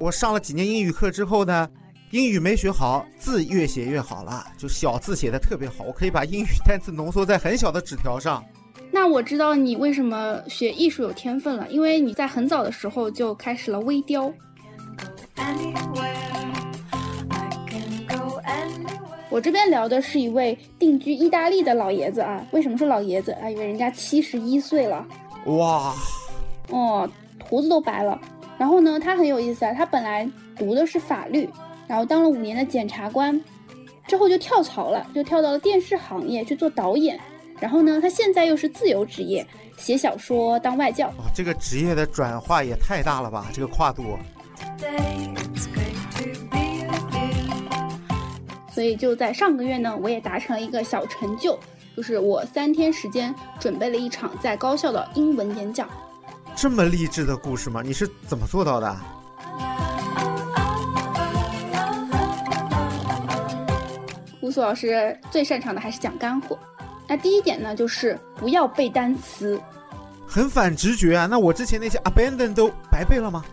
[0.00, 1.68] 我上了几年英语课之后呢，
[2.12, 8.44] 英语没学好，字越写越好了，就小字写的特别好，我可以把英语单词浓缩在很小的纸条上。
[8.92, 14.32] 那我知道你为什么学艺术有天分了，因为你在很早的时候就开始了微雕。
[19.30, 23.50] 我这边聊的是一位定居意大利的老爷子啊，为什么是老爷子啊？
[23.50, 25.04] 因为人家七十一岁了。
[25.46, 25.92] 哇，
[26.68, 27.08] 哦，
[27.42, 28.18] 胡子都白了。
[28.58, 31.48] 然后呢，他很有意思啊，他本来读的是法律，
[31.86, 33.40] 然后当了五年的检察官，
[34.06, 37.18] 之后就跳槽了，就跳到了电视行业去做导演。
[37.60, 41.08] 然后呢，他现在又是自由职业，写小说、当外教。
[41.10, 44.18] 哦，这个职业的转化也太大了吧，这个跨度。
[48.72, 51.58] 所以就在上个月呢，我也达成了一个小成就，
[51.96, 55.88] 就是我三天时间准备了一场在高校的英文演讲。
[56.60, 57.82] 这么励志的故事吗？
[57.84, 59.00] 你是怎么做到的？
[64.40, 66.58] 乌苏老师最擅长的还是讲干货。
[67.06, 69.60] 那第一点呢，就是不要背单词，
[70.26, 71.26] 很反直觉啊。
[71.26, 73.44] 那我之前那些 abandon 都白背了吗？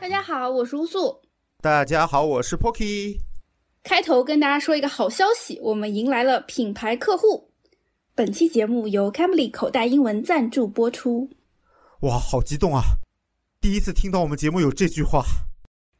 [0.00, 1.22] 大家好，我是乌素。
[1.62, 3.25] 大家好，我是 Pocky。
[3.86, 7.52] 开头跟大家说一个好消息，我们迎来了品牌客户。
[8.16, 11.30] 本期节目由 Cambly 口袋英文赞助播出。
[12.00, 12.82] 哇，好激动啊！
[13.60, 15.22] 第一次听到我们节目有这句话。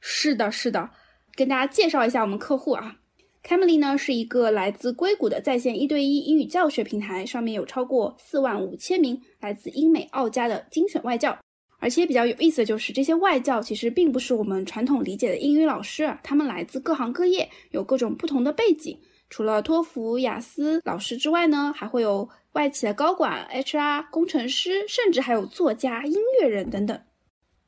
[0.00, 0.90] 是的，是的，
[1.36, 2.96] 跟大家介绍一下我们客户啊。
[3.44, 11.38] Cambly 呢是一个来自硅谷的在线一对一英语教学平台，上面有超过四万五千名来自英美澳加的精选外教。
[11.86, 18.98] 而且比较有意思的就是，这些外教其实并不是我们传统理解的英语老师，他们来自各行各业，有各种不同的背景。
[19.30, 27.00] 除了托福、雅思老师之外呢，还会有外企的高管、HR、工程师，甚至还有作家、音乐人等等。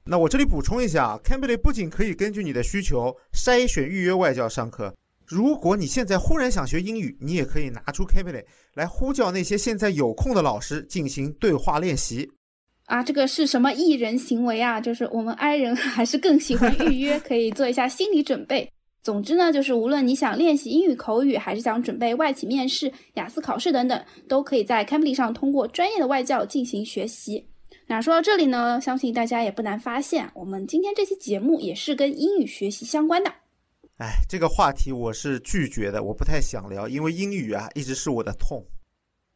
[0.04, 4.92] 那我这里补充一下，Cambly 不仅可以根据你的需求筛选预约外教上课，
[5.24, 8.44] 如果你现在忽然想学英语，你也可以拿出 Cambly
[8.74, 12.28] 来呼叫那些现在有空的老师进行对话练习。
[12.88, 14.80] 啊，这个是什么艺人行为啊？
[14.80, 18.68] 就是我们 I 人 还是更喜欢预约，可以做一下心理准备。
[19.02, 27.46] 总之呢，就是无论你想练习英语口语，还是想准备外企面试、雅思考试等等，都可以在 Cambly 上通过专业的外教进行学习。
[27.86, 33.30] 那说到这里呢，相信大家也不难发现，我们今天这期节目也是跟英语学习相关的。
[33.98, 38.64] 哎，这个话题我是拒绝的，我不太想聊，因为英语啊一直是我的痛。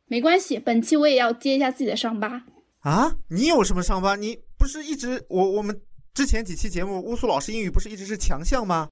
[0.07, 2.45] 没关系，本期我也要揭一下自己的伤疤。
[2.83, 4.15] 啊，你有什么伤疤？
[4.15, 5.81] 你不是一直我我们
[6.15, 8.89] 之前几期节目，乌苏老师英语不是一直是强项吗？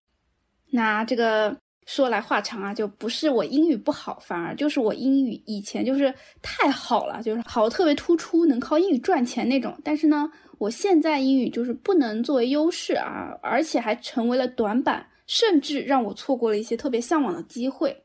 [0.71, 1.57] 那这个。
[1.87, 9.77] 说来话长啊，就不是我英语不好，反而就是我英语以前就是太好了，就是好特别突出，能靠英语赚钱那种。
[9.83, 17.97] 但是呢，我现在英语就是不能作为优势啊，而且还成为了短板，甚至让我错过了一些特别向往的机会。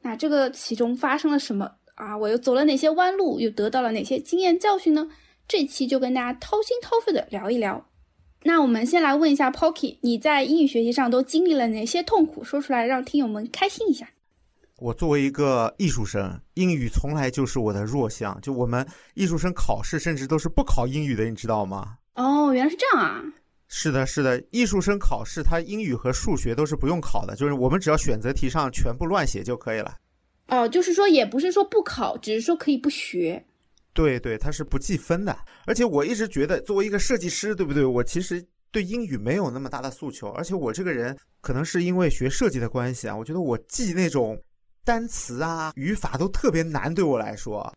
[0.00, 2.16] 那这个其中发生了什么啊？
[2.16, 5.08] 我又走了哪些弯路，又得到了哪些经验教训呢？
[5.46, 7.86] 这期就跟大家掏心掏肺的聊一聊。
[8.44, 12.42] 那我们先来问一下 Pocky，你在英语学习上都经历了哪些痛苦？
[12.42, 14.08] 说出来让听友们开心一下。
[14.78, 18.40] 我作为一个艺术生，英语从来就是我的弱项。
[18.40, 21.98] 就我们艺术生考试，甚至都是不考英语的，你知道吗？
[22.14, 23.22] 哦，原来是这样啊。
[23.68, 29.94] 是的，是的，艺术生考试，他英语和数学都是不用考的，就是我们只要选择题上全部乱写就可以了。
[30.50, 33.42] 哦，就是说也不是说不考，只是说可以不学。
[33.92, 35.36] 对对，它是不计分的。
[35.66, 37.84] 而且我一直觉得，作为一个设计师，对不对？
[37.84, 40.28] 我其实对英语没有那么大的诉求。
[40.30, 44.40] 而且我这个人可能是因为学设计的关系啊，我觉得我记那种
[44.84, 47.72] 单词啊、语法都特别难，对我来说。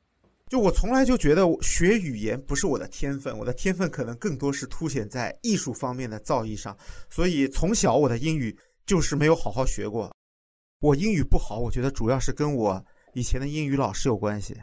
[0.49, 6.77] 就我从来就觉得学语言不是我的天分，我的天分可能更多是凸显在艺术方面的造诣上。
[7.09, 8.55] 所以从小我的英语
[8.85, 10.15] 就是没有好好学过。
[10.83, 14.53] 我英语不好，我觉得主要是跟我以前的英语老师有关系。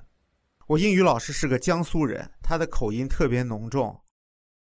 [0.67, 3.99] 我英语老师是个江苏人，他的口音特别浓重。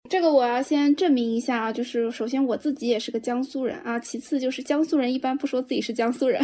[0.07, 6.39] 这个我要先证明一下啊，就是首先我自己也是个江苏人啊，其次就是江苏人一般不说自己是江苏人，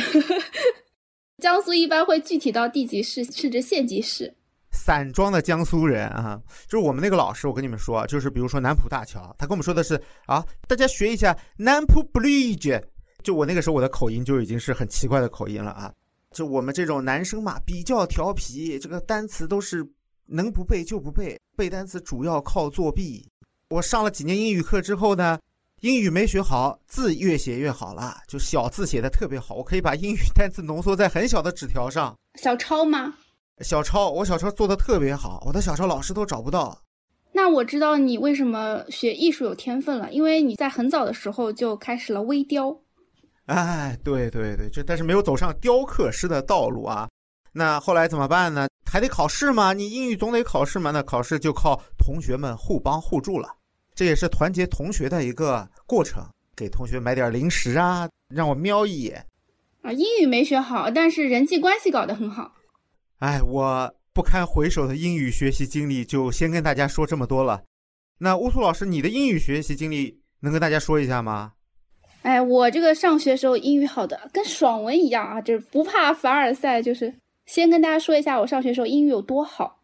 [1.44, 4.34] 江苏一般会具体到地级市甚至县级市。
[4.72, 12.82] 散装的江苏人啊，就是我们那个老师，我跟你们说，就是比如说南浦大桥，他跟我们说的是啊，大家学一下南浦 Bridge。
[13.27, 15.94] 就我那个时候我的口音就已经是很奇怪的口音了啊。
[16.31, 19.85] 就我们这种男生嘛，比较调皮，这个单词都是
[20.27, 23.27] 能不背就不背，背单词主要靠作弊。
[23.69, 25.38] 我上了几年英语课之后呢，
[25.81, 32.18] 英语没学好，字越写越好了，就小字写的特别好，我可以把英语单词浓缩在很小的纸条上。
[32.35, 33.13] 小抄吗？
[33.59, 36.81] 小抄，我小抄做的特别好，我的小抄老师都找不到。
[37.33, 42.79] 那我知道你为什么学艺术有天分了，因为你在很早的时候就开始了微雕。
[43.48, 47.10] 哎，对对对，这但是没有走上雕刻师的道路啊。
[47.52, 48.68] 那后来怎么办呢？
[48.86, 49.74] 还得考试吗？
[49.74, 50.92] 你英语总得考试嘛。
[50.92, 53.50] 那考试就靠同学们互帮互助了，
[53.96, 56.24] 这也是团结同学的一个过程。
[56.56, 59.26] 给同学买点零食啊，让我瞄一眼。
[59.82, 62.54] 啊，英语没学好，但是人际关系搞得很好。
[63.20, 67.64] 哎，我不堪回首的英语学习经历就先跟大家说这么多了。
[68.20, 71.54] 那乌苏老师，你的英语学习经历能跟大家说一下吗？
[72.27, 77.13] 哎，我这个上学时候英语好的跟爽文一样啊，就是不怕凡尔赛，就是
[77.45, 79.79] 先跟大家说一下我上学时候英语有多好。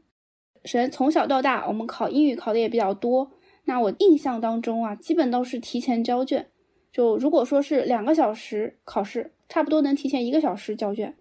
[0.65, 3.31] 首先从小到大，我们考英语考的也比较多。
[3.63, 6.45] 那我印象当中啊，基本都是提前交卷。
[6.91, 11.15] 就如果说是两个小时考试，差不多能提前一个小时交卷。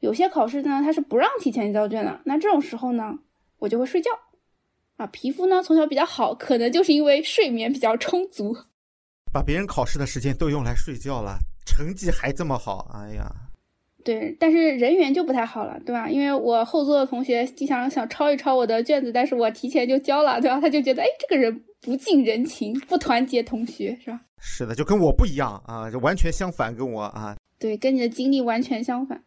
[0.00, 2.18] 有些考试呢，它是不让提前交卷的。
[2.24, 3.18] 那这种时候呢，
[3.58, 4.10] 我就会睡觉。
[4.96, 8.56] 啊，皮肤呢从小比较好，可能就是因为睡眠比较充足。
[9.32, 13.30] 把别人考试的时间都用来睡觉了，成绩还这么好，哎呀。
[14.04, 16.10] 对，但是人缘就不太好了，对吧？
[16.10, 20.60] 因为我后座的同学经常想抄一抄我的卷子，但是我提前就交了，对吧？
[20.60, 24.20] 他就觉得，哎，这个人不近人情，不团结同学，是吧？
[24.38, 27.36] 是的，就跟我不一样啊，就完全相反，跟我啊。
[27.60, 29.22] 对，跟你的经历完全相反。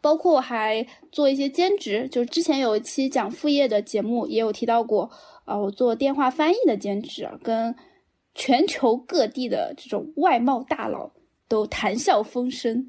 [0.00, 5.10] 包括我还做一些兼职，就之前有一期讲副业的节目也有提到过，
[5.44, 7.74] 啊，我做电话翻译的兼职，跟
[8.34, 11.10] 全球各地的这种外贸大佬
[11.48, 12.88] 都谈笑风生。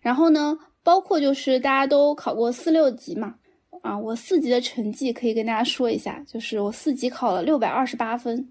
[0.00, 3.36] 然后呢，包括就是大家都考过四六级嘛，
[3.82, 8.46] 啊，我四级的成绩可以跟大家说一下，就是我四级考了六百二十八分，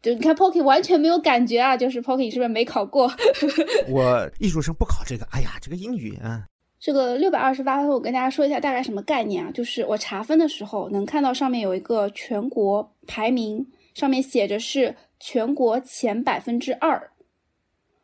[0.00, 3.12] 就你看 Pocky 完全没有感觉啊，就是 Pocky 是不是没考过？
[3.90, 6.46] 我艺术生不考这个，哎呀，这个英语啊，
[6.78, 17.10] 这个六百二十八分，我跟大家说一下大概什么概念啊，就是我查分的时候能看到上面有一个全国排名，上面写着是全国前百分之二，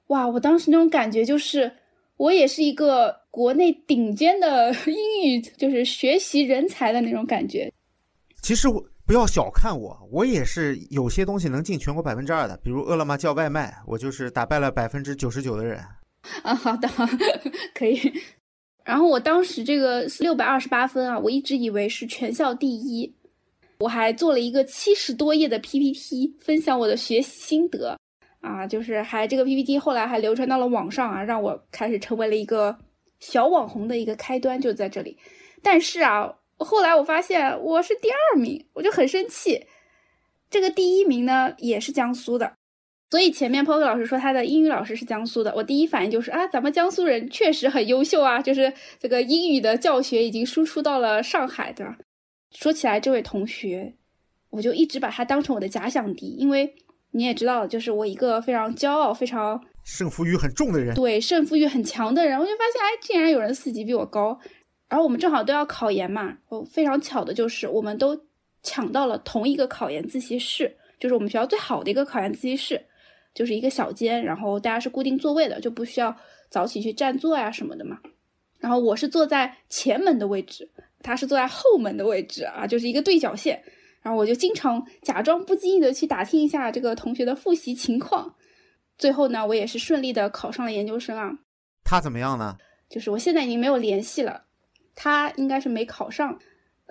[0.06, 1.70] 哇，我当时那种感觉就是。
[2.18, 7.72] 我也是一个国内顶尖的英语，就是学习人才的那种感觉。
[8.42, 15.78] 其实我不要小看我，我也是有些东西能进全国百分之二的，比如饿了么叫外卖，我就是打败了百分之九十九的人。
[16.42, 16.88] 啊，好的，
[17.72, 18.00] 可以。
[18.84, 23.14] 然后我当时这个六百二十八分啊，我一直以为是全校第一，
[23.80, 27.96] 我还做了一个七十多页的 PPT，分享我的学习心得。
[28.40, 32.78] 啊，就是还这个 PPT 后来还流传到了网上啊，让我开始成为了一个
[33.18, 35.18] 小网红的一个开端就在这里。
[35.62, 39.66] 但是啊，后来我发现我是第二名，我就很生气。
[40.48, 42.54] 这个第一名呢也是江苏的，
[43.10, 51.98] 所以前面 poke 老师说他的英语老师是江苏的，我第一反应就是啊，咱们江苏人确实很优秀啊，就是这个英语的教学已经输出到了上海，对吧？
[52.50, 53.94] 说起来这位同学，
[54.50, 56.74] 我就一直把他当成我的假想敌，因为。
[57.12, 64.38] 你也知道，就是我一个非常骄傲、非常胜负欲很重的人，对胜负欲很强的人，我就发现，哎，竟然有人四级比我高，
[64.90, 68.26] 然后我们正好都要考研嘛，哦，非常巧的就是我们都
[68.62, 72.78] 抢到了同一个考研自习室，就是我们学校最好的一个考研自习室，
[73.32, 76.14] 就是一个小间，然后大家是固定座位的，就不需要
[76.50, 77.98] 早起去占座呀什么的嘛。
[78.58, 80.70] 然后我是坐在前门的位置，
[81.02, 83.62] 他是坐在后门的位置啊，就是一个对角线。
[84.00, 88.34] 然后我就经常假装不经意的去打听一下这个同学的复习情况，
[88.96, 91.30] 最后呢，我也是顺利的考上了研究生啊。
[91.84, 92.56] 他怎么样呢？
[92.88, 94.44] 就是我现在已经没有联系了，
[94.94, 96.38] 他应该是没考上，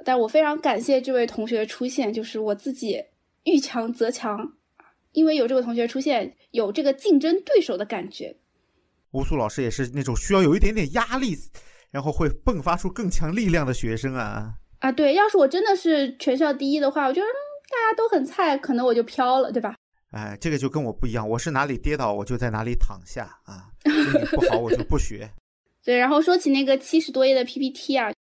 [0.03, 3.03] 但我非常感谢这位同学的出现，就是我自己
[3.45, 4.53] 遇强则强，
[5.13, 8.35] 因为有这个同学出现，有这个竞争对手的感觉。
[9.11, 11.35] 乌苏老师也是那种需要有一点点压力，
[11.91, 14.53] 然后会迸发出更强力量的学生啊。
[14.79, 17.27] 啊，对，要是我真的是全校第一的话，我觉得
[17.69, 19.75] 大家都很菜，可能我就飘了，对吧？
[20.11, 23.71] 哎，这个就跟我不一样，我是哪里跌倒我就在哪里躺下啊，
[24.31, 25.29] 不好我就不学。
[25.83, 28.11] 对，然后说起那个七十多页的 PPT 啊，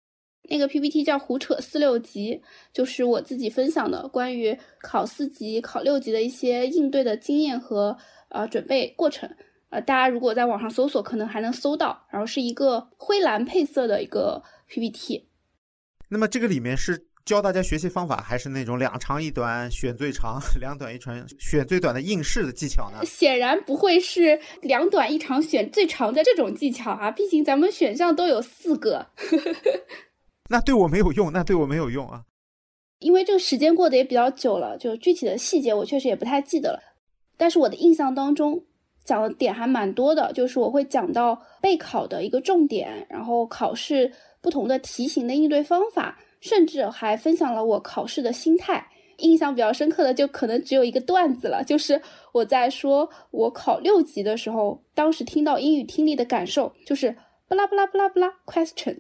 [0.48, 2.40] 那个 PPT 叫胡扯四六级，
[2.72, 7.96] 就是我自己分享的关于考四级、考六级的一些应对的经验和
[8.30, 9.28] 呃准备过程。
[9.76, 12.02] 呃，大家如果在网上搜索，可能还能搜到。
[12.10, 15.28] 然后是一个灰蓝配色的一个 PPT。
[16.08, 23.04] 那么这个里面是教大家学习方法，还是那种两长一短选最长， 两短一长选最短的应试的技巧呢？
[23.04, 27.10] 显然不会是两短一长选最长的这种技巧啊！
[27.10, 29.06] 毕竟咱们选项都有四个。
[30.48, 32.22] 那对我没有用，那对我没有用啊！
[33.00, 36.80] 因为这个时间过得也比较久了，就具体的细节我确实也不太记得了。
[37.36, 38.64] 但是我的印象当中
[39.06, 44.12] 讲的点还蛮多的，就是我会讲到备考的一个重点，然后考试。
[44.42, 48.86] 不同的题型的应对方法，甚至还分享了我考试的心态。
[49.16, 57.16] 印象比较深刻的就可能只有一个段子了，就是我在说我考六级的时候，当时听到英语听力的感受就是
[57.48, 58.98] 不拉不拉不拉不拉 question，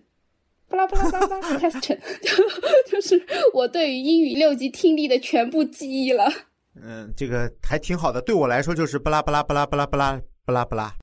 [0.68, 6.28] 不拉不拉不拉 question，就就是我对于英语六级听力的全部记忆了。
[6.82, 10.94] 嗯，这个还挺好的，对我来说就是不啦不啦不啦不啦不啦不啦不拉。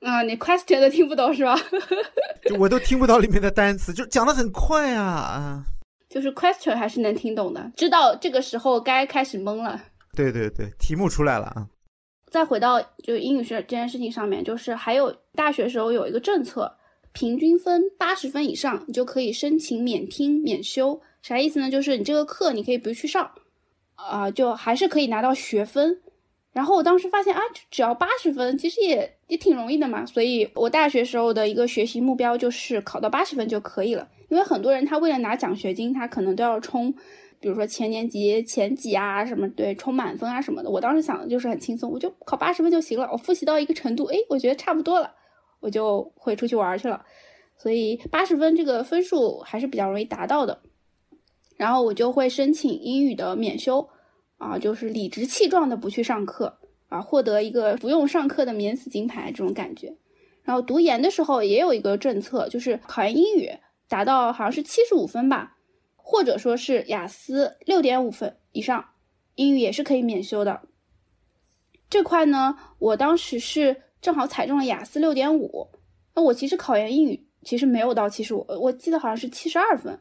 [0.00, 1.56] 啊，你 question 都听不懂是吧？
[2.44, 5.64] 就我都听不到里面的单词，就讲的很快啊啊。
[6.08, 9.80] 就是 question 还是能听懂的，知道这个时候该开始懵了。
[10.14, 11.66] 对对对，题目出来了啊。
[12.30, 16.72] 再回到就英语学这件事情上面，就是还有大学时候有一个政策，
[17.12, 21.00] 平均分八十分以上，你就可以申请免听免修。
[21.22, 21.70] 啥意思呢？
[21.70, 23.30] 就是你这个课你可以不去上，
[23.94, 26.00] 啊，就还是可以拿到学分。
[26.52, 30.06] 然后我当时发现啊，只要八十分，其实也也挺容易的嘛。
[30.06, 34.08] 所以我大学时候的一个学习目标就是考到八十分就可以了。
[34.28, 36.92] 因为很多人他为了拿奖学金，他可能都要冲，
[37.40, 40.70] 比如说前年级前几啊什么，对，冲满分啊什么的。
[40.70, 43.08] 我当时想的就是很轻松，我就考八十分就行了。
[43.10, 45.12] 我复习到一个程度，哎，我觉得差不多了，
[45.58, 47.04] 我就会出去玩去了。
[47.56, 50.60] 所以八十分这个分数还是比较容易达到的。
[51.56, 53.88] 然后我就会申请英语的免修，
[54.38, 56.58] 啊，就是理直气壮的不去上课，
[56.88, 59.96] 啊，获得一个不用上课的免死金牌这种感觉。
[60.42, 63.50] 然后读研的时候也有一个政策，就是考研英语。
[63.86, 65.58] 达到好像是七十五分吧，
[65.94, 68.82] 或者说是雅思六点五分以上，
[69.34, 70.62] 英语也是可以免修的。
[71.90, 75.68] 这块呢，我当时是正好踩中了雅思六点五，
[76.14, 80.00] 那我其实考研英语其实没有到七十五，我记得好像是七十二分。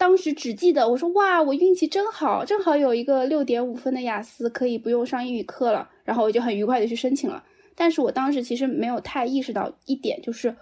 [0.00, 7.44] 当时只记得我说哇，我运气真好，正好有一个六点五分的雅思可以不用上英语课了，然后我就很愉快的去申请了。
[7.74, 10.56] 但是我当时其实没有太意识到一点，就是。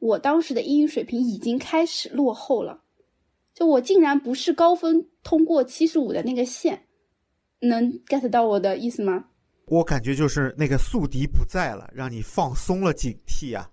[0.00, 2.82] 我当时的英语水平已经开始落后了，
[3.54, 6.86] 就我竟然不是高分通过七十五的那个线，
[7.60, 9.26] 能 get 到我的意思吗？
[9.66, 13.70] 我感觉就是那个宿敌不在了，让你放松了警惕啊。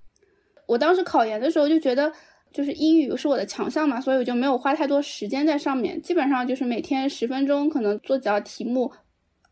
[0.68, 2.14] 我当时考研的时候就觉得，
[2.52, 8.92] 就是英语是我的强项嘛，所以我就没有花太多时间在上面，基本上就是每天十分钟，可能做几道题目，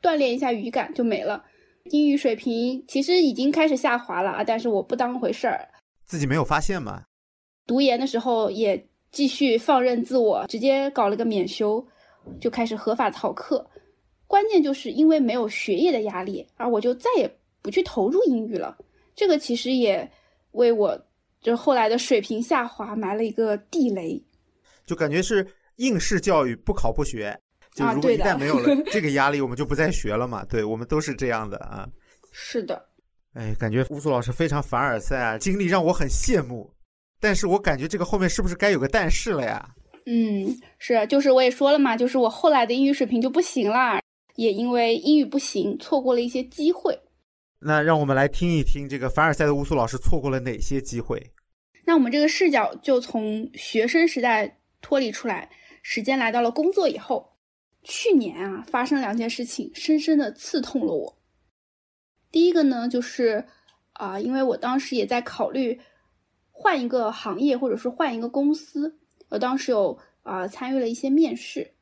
[0.01, 1.43] 锻炼一下语感就没了。
[1.91, 5.67] 英语水平其实已经开始下滑了啊，但是我不当回事儿。
[6.05, 7.03] 自己没有发现吗？
[7.65, 11.85] 读研的时候也继续放任自我，直接搞了个免修，
[12.41, 13.65] 就开始合法逃课。
[14.25, 17.29] 关键就是因为没有学业的压力，而我就再也
[17.61, 18.77] 不去投入英语了。
[19.15, 20.09] 这个其实也
[20.51, 20.99] 为我
[21.47, 24.21] 就后来的水平下滑埋了一个地雷。
[24.85, 27.39] 就感觉是应试教育，不考不学。
[27.73, 30.43] 就如果一旦没有了 这个压力，我们就不再学了嘛。
[30.43, 31.87] 对我们都是这样的啊。
[32.33, 32.85] 是的。
[33.33, 36.69] 哎，感觉乌苏老师非常凡尔赛啊，经历让我很羡慕。
[37.17, 39.69] 但是我感觉这个后面是不是该有个但是了呀？
[40.05, 44.01] 嗯，是，就是我也说了嘛，就是我后来的英语水平就不行啦，
[44.35, 46.99] 也因为英语不行，错过了一些机会。
[47.59, 51.31] 那让我们来听一听这个凡尔赛的乌苏老师错过了哪些机会。
[51.87, 55.49] 那我们这个视角就从学生时代脱离出来，
[55.81, 57.33] 时间来到了工作以后。
[57.81, 61.17] 去年啊，发生两件事情，深深的刺痛了我。
[62.29, 63.45] 第一个呢，就是
[63.93, 65.79] 啊，因为我当时也在考虑
[66.51, 68.99] 换一个行业，或者是换一个公司。
[69.29, 71.73] 我当时有啊参与了一些面试，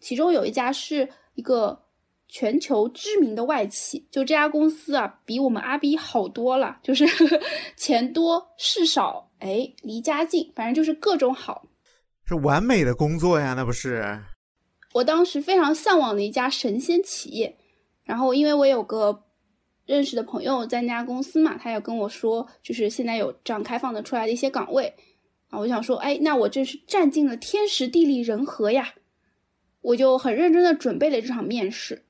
[0.00, 1.84] 其中有一家是一个
[2.26, 7.04] 全球知名的外企，就这家公司啊，比我们阿 B 好多了，就是
[7.76, 11.66] 钱多事少，哎，离家近，反正就是各种好，
[12.24, 14.20] 是完美的工作呀，那不是？
[14.94, 17.56] 我当时非常向往的一家神仙企业，
[18.04, 19.22] 然后因为我有个。
[19.86, 24.92] 认识的朋友在那家公司嘛，他也跟我说，就是现在有这样开放的出来的一些岗位
[25.48, 28.94] 啊，我想说，哎，那我这是占尽了天时地利人和呀，
[29.80, 32.02] 我就很认真的准备了这场面试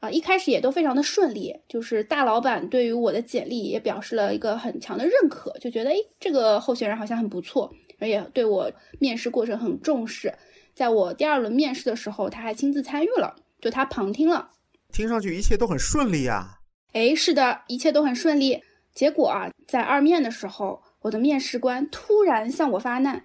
[0.00, 10.32] 啊，一开始也都非常的顺利，就是大老板对于我的简历也表示了一个很强的认可，就觉得诶，这个候选人好像很不错，而且对我面试过程很重视，
[10.72, 14.48] 在我第二轮面试的时候，他还亲自参与了，就他旁听了，
[14.92, 16.58] 听上去一切都很顺利呀。
[16.92, 18.62] 哎，是的，一切都很顺利。
[18.94, 23.24] 结果啊，在二面的时候，我的面试官突然向我发难，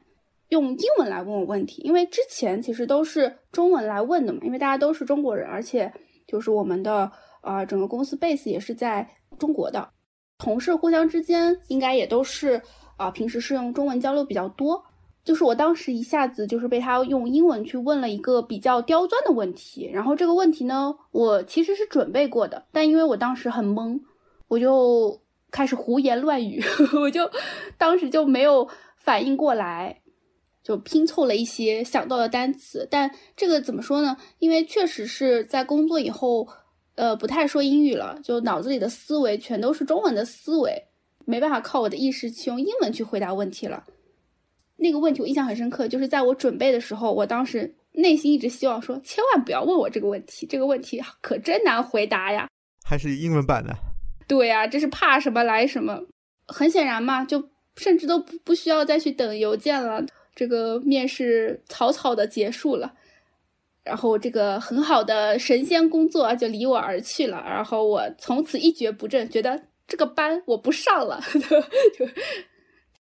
[0.50, 1.82] 用英文来问我问题。
[1.84, 5.92] 因为之前其实都是中文来问的嘛，因为大家都是中国人，而且
[6.34, 7.12] 就是我们的
[7.42, 9.88] 啊整个公司 base 也是在中国的，
[10.40, 12.60] 同事互相之间应该也都是
[12.98, 14.84] 啊平时是用中文交流比较多。
[15.24, 24.02] 就是我当时一下子就是被他用英文去问了一个比较刁钻的问题，然后这个问题呢，我其实是准备过的，但因为我当时很懵，
[24.48, 25.22] 我就
[25.52, 26.60] 开始胡言乱语，
[27.00, 27.30] 我就
[27.78, 30.02] 当时就没有反应过来，
[30.64, 32.88] 就拼凑了一些想到的单词。
[32.90, 34.18] 但这个怎么说呢？
[34.40, 36.48] 因为确实是在工作以后，
[36.96, 40.86] 呃，不太说英语了，就脑子里的思维全都是中文的思维，
[41.26, 43.84] 没办法靠我的意识去用英文去回答问题了。
[44.78, 52.48] 那个问题我印象很深刻，就是在我准备的时候，我当时内心一直希望说，千万不要问我这个问题，这个问题可真难回答呀。
[52.84, 53.74] 还是英文版的？
[54.28, 56.02] 对呀，这是怕什么来什么。
[56.48, 60.04] 很显然嘛，就甚至都不不需要再去等邮件了，
[60.36, 62.94] 这个面试草草的结束了，
[63.84, 71.22] 然后这个很好的神仙工作就离我而去了，然后我从此一蹶不振，觉得这个班我不上了。
[71.98, 72.08] 就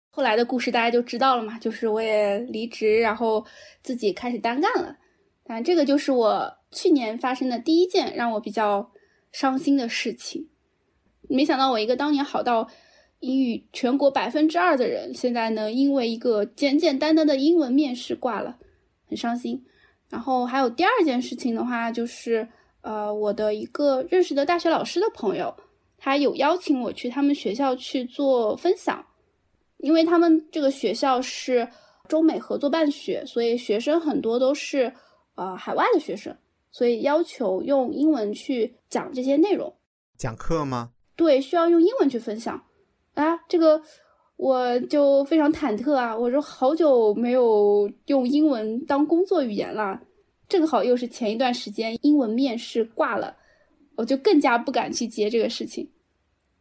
[0.09, 3.45] 后来的故事大家就知道了嘛，就是我也离职，然后
[3.81, 4.97] 自己开始单干了。
[5.45, 8.91] 但这个就是我去年发生的第一件让我比较
[9.31, 10.49] 伤心的事情。
[11.29, 12.69] 没想到我一个当年好到
[13.23, 18.57] 英语全国百分之二的人，现在呢因为一个简简单单的英文面试挂了，
[19.07, 19.63] 很伤心。
[20.09, 22.45] 然后还有第二件事情的话，就是
[22.81, 25.55] 呃我的一个认识的大学老师的朋友，
[25.97, 29.03] 他有邀请我去他们学校去做分享。
[29.77, 31.67] 因为他们这个学校是
[32.07, 34.93] 中美合作办学，所以学生很多都是
[35.35, 36.33] 呃海外的学生，
[36.71, 39.73] 所以要求用英文去讲这些内容。
[40.17, 40.91] 讲课吗？
[41.15, 42.63] 对，需要用英文去分享。
[43.13, 43.81] 啊，这个
[44.35, 46.17] 我就非常忐忑啊！
[46.17, 50.01] 我说好久没有用英文当工作语言了，
[50.47, 53.35] 正好又是前一段时间英文面试挂了，
[53.95, 55.89] 我就更加不敢去接这个事情。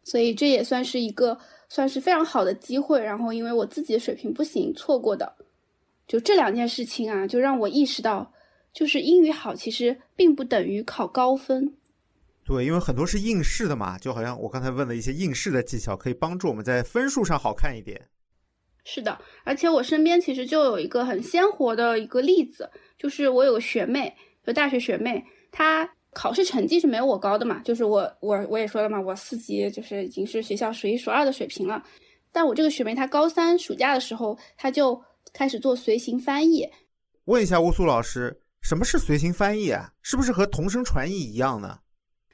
[0.04, 1.38] 所以这也算是一个。
[1.72, 5.36] 算是非常好的机会，然后因为我自己的水平不行，错过的，
[6.06, 8.30] 就这两件事情啊，就让我意识到，
[8.74, 11.72] 就是英语好其实并不等于考高分。
[12.44, 18.08] 对，因为很多是应试的嘛，就好像我刚才问了一些应试的技巧，可以帮助我们在分数上好看一点。
[18.84, 25.88] 是的，而且我身边其实就有一个很鲜活的一个例子，就是我有个学妹，就大学学妹，她。
[26.14, 31.82] 考试成绩是没有我高的嘛，就是我我我也说了嘛，我四级就是已经是学校数一数二的水平了。
[32.30, 35.02] 但我这个学妹她高三暑假的时候，她就
[35.32, 36.68] 开始做随行翻译。
[37.24, 39.90] 问一下乌苏老师，什么是随行翻译啊？
[40.02, 41.78] 是不是和同声传译一样呢？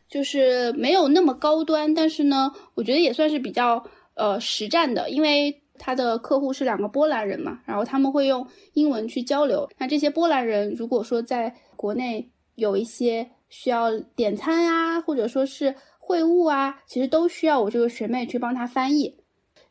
[0.09, 9.68] 就是没有那么高端，但是呢，我觉得也算是比较呃实战的，因为他的客户是两个波兰人嘛，然后他们会用英文去交流。
[9.79, 13.31] 那这些波兰人如果说在国内有一些。
[13.51, 19.16] 需要点餐呀，或者说是会晤啊，其实都需要我这个学妹去帮他翻译。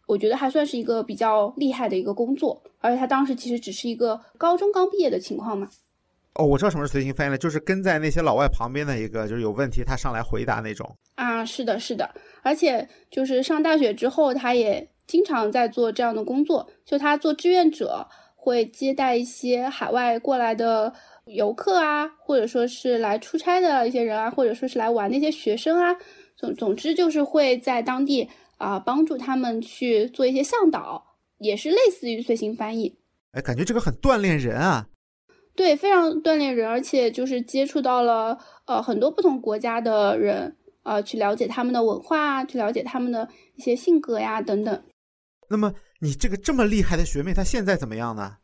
[0.07, 5.69] 我觉得还算是一个比较厉害的一个工作，而且他当时其实只是一个高中刚毕业的情况嘛。
[6.37, 10.95] 哦，我知道什么是随行翻译了，就是跟在那些老外旁边的一个，就是有问题他上来回答那种。
[11.15, 12.09] 啊，是的，是的，
[12.43, 20.93] 而且就是上大学之后，他也经常在做这样的工作，就他做志愿者，会接待一些海外过来的。
[21.27, 25.93] 游客啊，或者说是来出差的一些人啊，或者说是来玩那些学生啊，
[26.37, 31.03] 总总之就是会在当地啊帮助他们去做一些向导，
[31.39, 32.97] 也是类似于随行翻译。
[33.33, 34.87] 哎，感觉这个很锻炼人啊。
[35.57, 44.83] 对，非常锻炼人，而且就是接触到了呃很多不同国家的人啊，去了解他们的文化啊，去了解他们的一些性格呀等等。
[45.49, 48.37] 那么你这个这么厉害的学妹，她现在怎么样呢？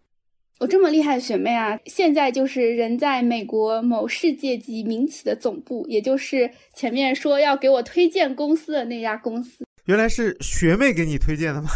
[0.59, 9.63] 我这么厉害的学妹啊，现在就是人在美国某世界级民企的总部，也就是前面说要给我推荐公司的那家公司。
[9.85, 11.69] 原来是学妹给你推荐的吗？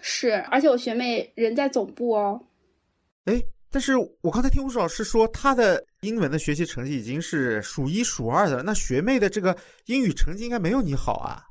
[0.00, 2.40] 是，而且我学妹人在总部哦。
[3.24, 8.62] 哎，但是我刚才听吴老师说，他的英文的学习成绩已经是数一数二的。
[8.62, 11.44] 那学妹的这个英语成绩应该没有你好啊？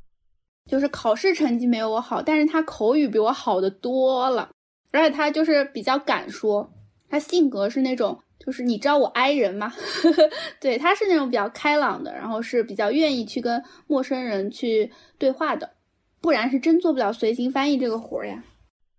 [0.65, 4.49] 就是考试成绩没有我好，但是她口语比我好的多了。
[4.91, 6.67] 而且他就是比较敢说，
[7.10, 9.71] 他性格是那种，就是你知道我 I 人吗？
[10.60, 15.69] 对，他是那种比较开朗的，然后是比较愿意去跟陌生人去对话的，
[16.19, 18.43] 不然是真做不了随行翻译这个活儿呀。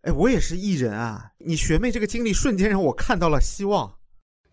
[0.03, 3.99] 哎，我也是艺人啊，你学妹这个经历瞬间让我看到了希望。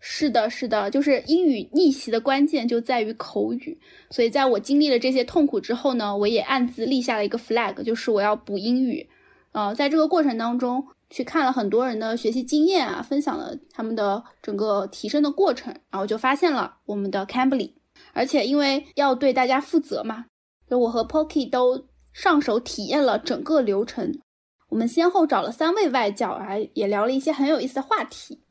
[0.00, 3.78] 是的，是的，就是英语逆袭的关键就在于口语，
[4.10, 9.08] 所以在我经历了这些痛苦之后呢，我也暗自立下了一个 flag，就是我要补英语。
[9.52, 10.86] 呃，在这个过程当中。
[11.08, 17.70] 去看了很多人的学习经验啊，分享了他们的整个提升的过程，然后就发现了我们的 Cambly，
[18.12, 20.24] 而且因为要对大家负责嘛，
[20.68, 24.12] 就我和 Pocky 都上手体验了整个流程。
[24.68, 28.42] 我们先后找了三位外教，还也聊了一些很有意思的话题。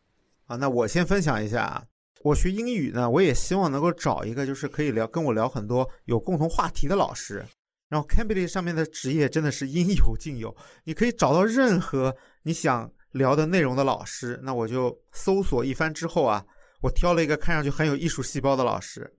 [0.45, 1.83] 啊，那我先分享一下啊，
[2.23, 7.45] 我学英语呢，我也希望能够找一个就是可以聊跟我聊很多有共同话题的老师。
[7.87, 12.15] 然后 Cambly 上面的职业真的是应有尽有，你可以找到任何。
[12.43, 16.45] 你想聊的内容的老师，那我就搜索一番之后啊，
[16.81, 19.15] 我挑了一个看上去很有艺术细胞的老师，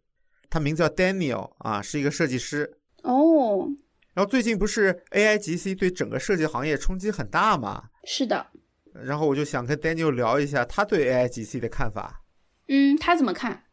[0.50, 2.78] 他名字叫 Daniel 啊，是一个设计师。
[3.02, 3.68] 哦，
[4.15, 7.83] 然后最近不是 AIGC 对整个设计行业冲击很大嘛？
[8.05, 8.47] 是的。
[8.93, 12.21] 然后我就想跟 Daniel 聊一下他对 AIGC 的看法。
[12.67, 13.63] 嗯，他怎么看？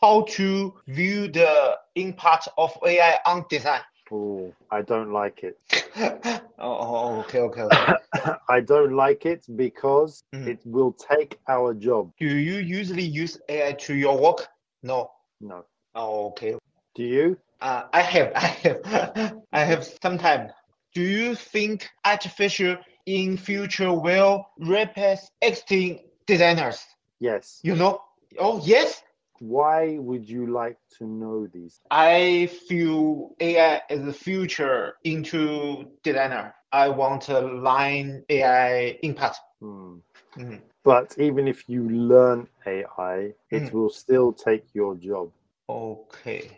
[0.00, 3.82] How to view the impact of AI on design?
[4.10, 5.56] Oh, I don't like it.
[6.58, 7.94] oh, oh, okay, okay, okay.
[8.48, 10.48] I don't like it because Mhm.
[10.48, 12.10] it will take our job.
[12.18, 14.48] Do you usually use AI to your work?
[14.82, 15.10] No.
[15.40, 15.64] No.
[15.94, 16.56] Oh, okay.
[16.94, 17.38] Do you?
[17.61, 20.51] Uh, I have, I have, I have some time.
[20.93, 26.83] Do you think artificial in future will replace existing designers?
[27.19, 27.59] Yes.
[27.63, 28.01] You know?
[28.39, 29.03] Oh, yes.
[29.39, 31.79] Why would you like to know these?
[31.91, 36.55] I feel AI is the future into designer.
[36.71, 39.39] I want to line AI impact.
[39.59, 39.97] Hmm.
[40.37, 40.61] Mhm.
[40.83, 43.73] But even if you learn AI, it Mm.
[43.73, 45.31] will still take your job.
[45.69, 46.57] Okay.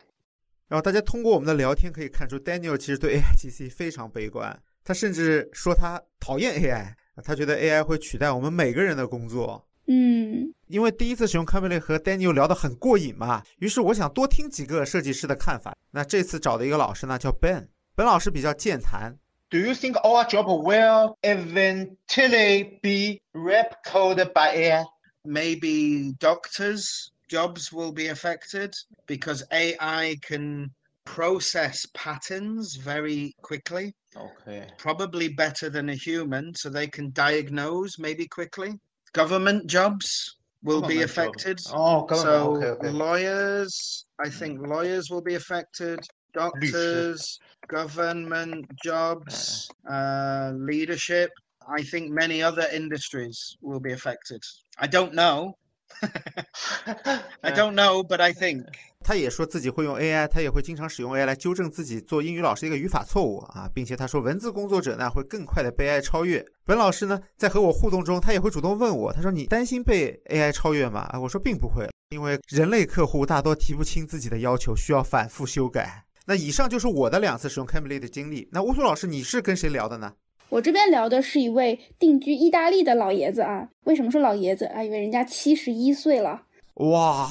[0.69, 9.67] 然后大家通过我们的聊天可以看出，Daniel 其实对 AIGC 非常悲观，他甚至说他讨厌 AI，他觉得 AI 会取代我们每个人的工作。
[9.87, 15.75] 嗯，因为第一次使用 c a m e l y 和 Daniel 聊得很过瘾嘛，于是我想多听几个设计师的看法。
[15.89, 19.17] 那这次找的一个老师呢叫 Ben，本老师比较健谈
[19.49, 24.85] ，Do you think our job will eventually be replicated by AI?
[25.23, 28.73] maybe doctors' jobs will be affected
[29.07, 30.71] because AI can
[31.05, 34.67] process patterns very quickly, Okay.
[34.77, 38.73] probably better than a human, so they can diagnose maybe quickly.
[39.13, 41.25] Government jobs will be Government job.
[41.27, 41.59] affected.
[41.73, 42.17] Oh, government.
[42.17, 42.89] So okay, okay.
[42.91, 45.99] lawyers, I think lawyers will be affected.
[46.33, 51.31] Doctors, government jobs, uh, leadership.
[51.67, 54.41] I think many other industries will be affected.
[54.77, 55.55] I don't know.
[57.41, 58.65] I don't know, but I think.
[59.01, 66.45] 他也说自己会用 AI，他也会经常使用 AI 来纠正自己做英语老师一个语法错误啊，并且他说文字工作者呢会更快的被 AI 超越。
[66.65, 71.01] 本老师呢在和我互动中，他也会主动问我，他说你担心被 AI 超越吗？
[71.11, 76.05] 啊，我说并不会，因为人类客户大多提不清自己的要求，需要反复修改。
[76.25, 78.47] 那以上就是我的两次使用 Cambly 的经历。
[78.51, 80.13] 那乌苏老师，你是跟谁聊的呢？
[80.49, 83.69] 我这边聊的是一位定居意大利的老爷子啊。
[83.85, 84.83] 为什么是老爷子啊？
[84.83, 86.43] 因为人家七十一岁了，
[86.75, 87.27] 哇，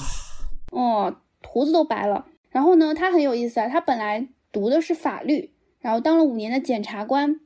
[0.71, 1.15] 哦，
[1.47, 2.25] 胡子都白了。
[2.49, 7.39] 然后呢，他很有意思啊，他本来读的是法律，然后当了五年的检察官，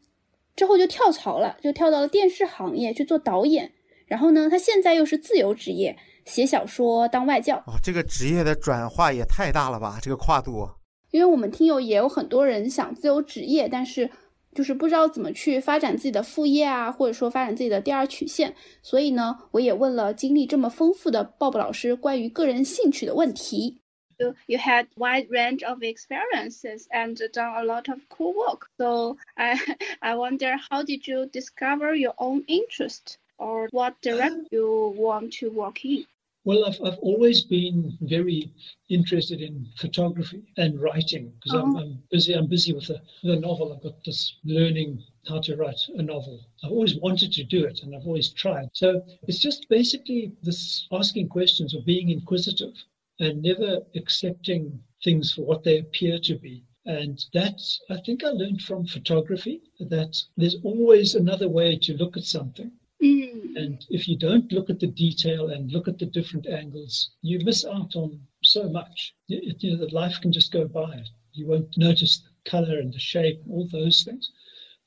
[0.55, 3.71] 之后就跳槽了，就跳到了电视行业去做导演。
[4.05, 7.57] 然后呢，他现在又是自由职业，写小说、当外教。
[7.65, 10.69] 哦，这个职业的转化也太大了吧，这个跨度。
[11.11, 14.09] 因为我们听友也有很多人想自由职业，但是
[14.54, 18.54] 就是不知道怎么去发展自己的副业啊，或者说发展自己的第二曲线。
[18.82, 23.78] 所以呢，我也问了经历这么丰富的鲍勃老师关于个人兴趣的问题。
[24.18, 28.68] you, you had wide range of experiences and done a lot of cool work.
[28.76, 29.56] So I
[30.00, 35.50] I wonder how did you discover your own interest or what direction you want to
[35.50, 36.06] work in?
[36.45, 38.51] Well, I've, I've always been very
[38.89, 41.79] interested in photography and writing because I'm, Oh.
[41.79, 42.33] I'm busy.
[42.33, 43.71] I'm busy with the, the novel.
[43.73, 46.41] I've got this learning how to write a novel.
[46.63, 48.67] I've always wanted to do it and I've always tried.
[48.73, 52.73] So it's just basically this asking questions or being inquisitive
[53.19, 56.65] and never accepting things for what they appear to be.
[56.85, 62.17] And that I think I learned from photography that there's always another way to look
[62.17, 62.71] at something.
[63.02, 63.56] Mm.
[63.56, 67.38] And if you don't look at the detail and look at the different angles, you
[67.44, 69.14] miss out on so much.
[69.28, 71.04] You, you know, that life can just go by.
[71.32, 74.30] You won't notice the color and the shape, all those things.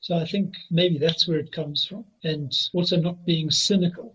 [0.00, 2.04] So I think maybe that's where it comes from.
[2.22, 4.14] And also not being cynical.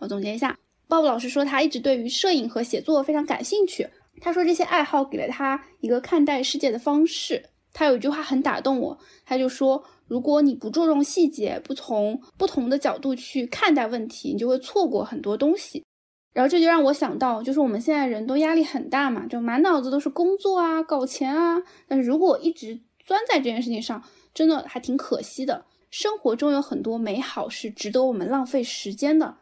[0.00, 3.88] 我总结一下，鲍勃老师说他一直对于摄影和写作非常感兴趣。
[4.20, 7.50] 他说这些爱好给了他一个看待世界的方式。
[7.72, 15.85] 他有一句话很打动我，他就说： 如果你不注重细节，不从不同的角度去看待问题，你就会错过很多东西。
[16.33, 21.63] 然后这就让我想到，就是我们现在人都压力很大嘛，就满脑子都是工作啊、搞钱啊。
[21.87, 25.63] 但是如果一直钻在这件事情上，真的还挺可惜的。
[25.89, 29.37] 生活中有很多美好是值得我们浪费时间的。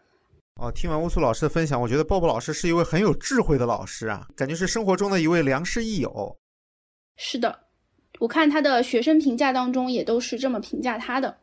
[0.62, 6.38] 哦，听完乌苏老师的分享，我觉得鲍勃老师是一位很有智慧的老师啊，感觉是生活中的一位良师益友。
[7.18, 7.60] 是的，
[8.20, 11.38] 我看他的学生评价当中也都是这么评价他的。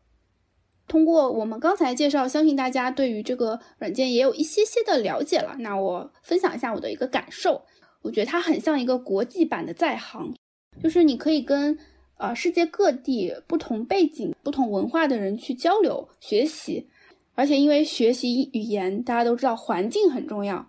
[0.86, 5.56] 通过我们刚才介绍，相信大家对于这个软件也有一些些的了解了。
[5.58, 7.60] 那我分享一下我的一个感受，
[8.02, 10.32] 我觉得它很像一个国际版的在行，
[10.80, 11.76] 就是你可以跟
[12.18, 16.86] 呃世界各地不同背景、不同文化的人去交流学习。
[17.34, 20.64] 而且因为学习语言，大家都知道环境很重要，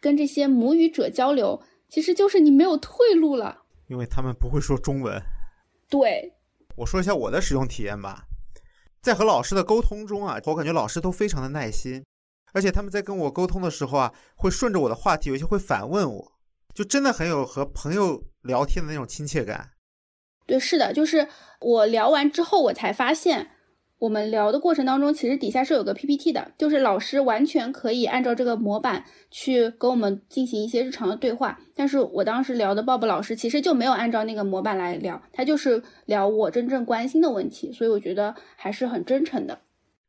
[0.00, 3.62] 跟这些母语者交流，其实就是你没有退路了。
[3.88, 5.20] 因为他们不会说中文。
[5.88, 6.34] 对，
[6.76, 8.26] 我说一下我的使用体验吧。
[9.00, 12.04] 在和老师的沟通中啊，我感觉老师都非常的耐心，
[12.52, 16.32] 而且他们在跟我沟通的时候啊，会顺着我的话题，有些会反问我，
[16.74, 19.70] 就真的很有和朋友聊天的那种亲切感。
[20.46, 21.28] 对，是的，就是
[21.60, 23.52] 我聊完之后，我才发现。
[23.98, 31.58] 我们聊的过程当中，其实底下是有个 PPT 的，就是老师完全可以按照这个模板去跟我们进行一些日常的对话。
[31.74, 39.58] 但是我当时聊的 Bob 老师其实就没有按照那个模板来聊，他就是聊我真正关心的问题，所以我觉得还是很真诚的。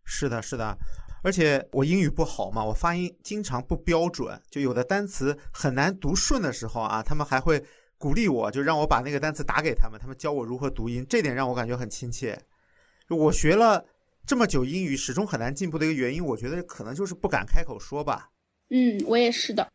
[0.03, 0.77] 是的，是的，
[1.23, 7.63] 而且我英语不好嘛，我发音经常不标准，就有的单词很难读顺的时候啊，他们还会
[7.97, 12.37] 鼓励我，就让我把那个单词打给他们，他们教我如何读音，这点让我感觉很亲切。
[13.15, 13.85] 我学了
[14.25, 18.29] 这么久英语，始终很难进步的一个原因，我觉得可能就是不敢开口说吧。
[18.69, 19.71] 嗯，我也是的。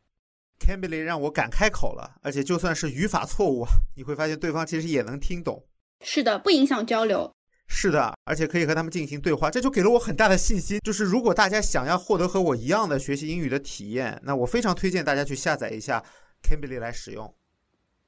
[0.60, 3.66] Cambly 让我敢开口了，而且就算是语法错误，
[3.96, 5.64] 你会发现对方其实也能听懂。
[6.02, 7.34] 是的，不影响交流。
[7.66, 10.78] 是的，而且可以和他们进行对话，这就给了我很大的信心。
[10.84, 16.04] 就是如果大家想要获得和我一样的学习英语的体验，那我非常推荐大家去下载一下
[16.42, 17.34] Cambly 来使用。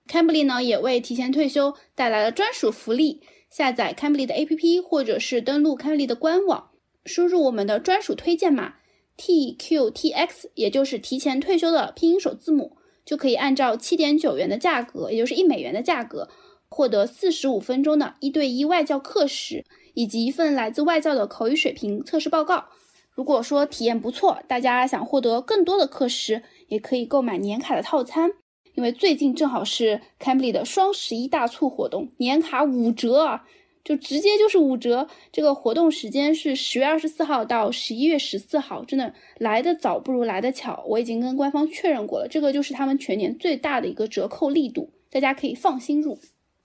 [0.06, 3.26] Cambly 呢，也为提前退休带来了专属福利。
[3.54, 6.70] 下载 Cambly 的 APP，或者是登录 Cambly 的官网，
[7.06, 8.74] 输入我们的专属推荐码
[9.16, 16.28] TQTX，也就是提前退休的拼音首字母，就可以按照七点九元的价格，也就是一美元的价格，
[16.68, 19.64] 获得四十五分钟的一对一外教课时，
[19.94, 22.64] 以及一份来自外教的口语水平测试报告。
[23.12, 28.32] 如果说体验不错，大家想获得更多的课时，也可以购买年卡的套餐。
[28.74, 33.44] 因为最近正好是 Camly 的双十一大促活动，年卡五折啊，
[33.84, 35.06] 就直接就是五折。
[35.30, 40.84] 这个活动时间是十月二十四号到十一月十四号，真的来得早不如来得巧。
[40.88, 46.18] 我已经跟官方确认过了，这个就是他们全年最大的一个折扣力度，大家可以放心入。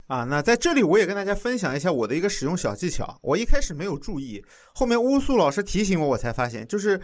[0.08, 3.18] 啊，那在这里我也跟大家分享一下我的一个使用小技巧。
[3.22, 4.44] 我一开始没有注意，
[4.74, 7.00] 后面乌苏老师提醒我，我才发现，就是。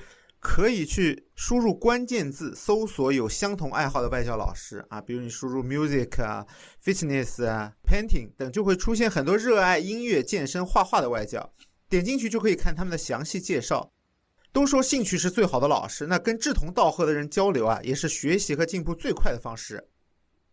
[0.48, 6.46] 可以去输入关键字，搜索有相同爱好的外教老师啊，比如你输入 music 啊、
[6.82, 11.52] fitness 啊、painting 等，就会出现很多热爱音乐、健身、画画的外教。
[11.88, 13.90] 点进去就可以看他们的详细介绍。
[14.52, 19.88] 都说兴趣是最好的老师，那跟志同道合的人交流啊，也是学习和进步最快的方式。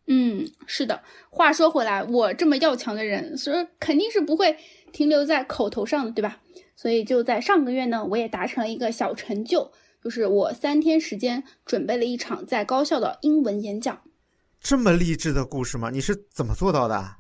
[0.08, 1.04] 嗯，是的。
[1.30, 4.58] 话说回来，我这么要强的人，所以肯定是不会
[4.92, 6.40] 停留在口头上的，对吧？
[6.76, 9.72] 所以就在上个月呢，我也达成了一个小成就。
[10.04, 14.02] 就是我三天时间准备了一场在高校的英文演讲，
[14.60, 15.90] 这么励志的故事吗？
[15.90, 17.16] 你是怎么做到的？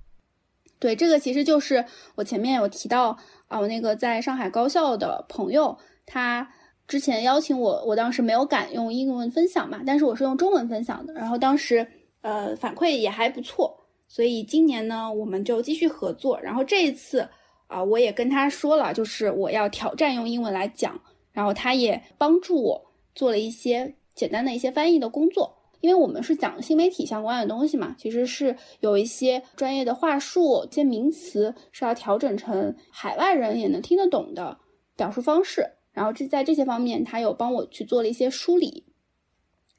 [0.79, 3.17] 对，这个其实就是我前面有提到
[3.47, 6.45] 啊，我那个在上海高校的朋友，他
[6.89, 11.87] 之前邀请我，我当时没有敢用英文分享嘛，但是我是用中文分享的，然后当时
[12.19, 17.29] 呃反馈也还不错，所以今年呢我们就继续合作，然后这一次
[17.67, 20.99] 啊我也跟他说了，就是我要挑战用英文来讲。
[21.33, 34.59] 然后他也帮助我做了一些简单的一些翻译的工作，因为我们是讲新媒体相关的东西嘛，其实是有一些专业的话术、一些名词是要调整成海外人也能听得懂的
[34.95, 35.71] 表述方式。
[35.91, 38.85] 然后这在这些方面，他有帮我去做了一些梳理。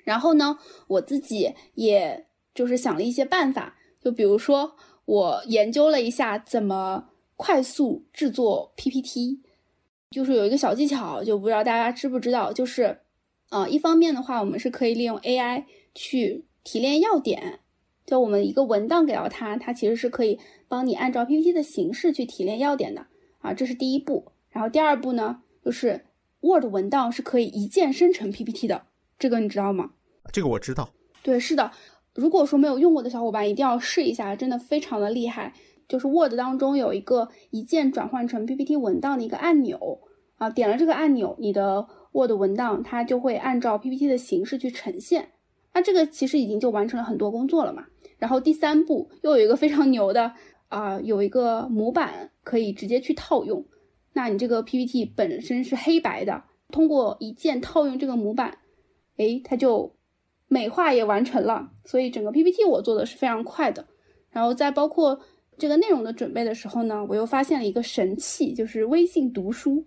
[0.04, 9.40] 然后呢，我自己也就是想了一些办法，就比如说我研究了一下怎么快速制作 PPT。
[10.14, 12.96] 就是有一个小技巧，就不知道大家知不知道，就是，
[13.50, 17.58] 呃，一方面的话，我们是可以利用 AI 去提炼要点，
[18.06, 23.04] 就我们一个文档给到它，它其实是可以帮你按照 PPT 的形式去提炼要点的
[23.40, 24.24] 啊，这是第一步。
[24.50, 26.04] 然后第二步呢，就是
[26.40, 28.82] Word 文档是可以一键生成 PPT 的，
[29.18, 29.90] 这个你知道吗？
[30.32, 30.88] 这个我知道。
[31.24, 31.72] 对，是的。
[32.14, 35.52] 如果说没有用过的小伙伴，一定要试一下，真的非常的厉害。
[35.86, 40.00] 就是 Word 当中有一个一键转换成 PPT 文档的一个按钮
[40.36, 45.28] 啊，点了这个按钮，你的 Word 文档它就会按照 PPT 的形式去呈现。
[45.72, 47.84] 那这个其实已经就完成了很多工作了嘛。
[48.18, 50.32] 然后第三步又有一个非常牛的
[50.68, 53.64] 啊，有一个模板可以直接去套用。
[54.12, 58.58] 那你这个 PPT 本身是黑白的，通过一键套用这个模板，
[59.18, 59.94] 哎，它就
[60.48, 61.70] 美化也完成了。
[61.84, 63.86] 所以整个 PPT 我做的是非常快的。
[64.30, 65.20] 然后再包括。
[65.58, 69.84] 这个内容的准备的时候呢，我又发现了一个神器，就是微信读书。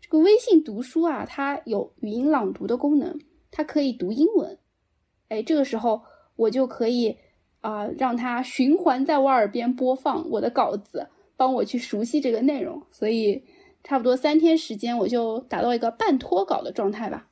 [0.00, 3.18] 这个微信读书啊，它有语音朗读的功能，
[3.50, 4.58] 它可以读英文。
[5.28, 6.00] 哎，这个时候
[6.36, 7.16] 我就可以
[7.60, 12.82] 啊，让它循环在我耳边播放我的稿子，帮我去熟悉这个内容。
[12.90, 13.42] 所以
[13.84, 17.26] 差不多三天时间，我就达到一个半脱稿的状态吧。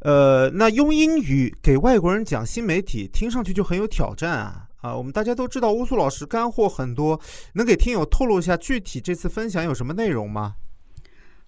[0.00, 4.68] 呃，那用英语给外国人讲新媒体，听上去就很有挑战啊！
[4.82, 7.20] 啊，我们大家都知道乌苏老师干货很多，
[7.54, 10.56] 能给听友透露一下具体这次分享有什么内容吗？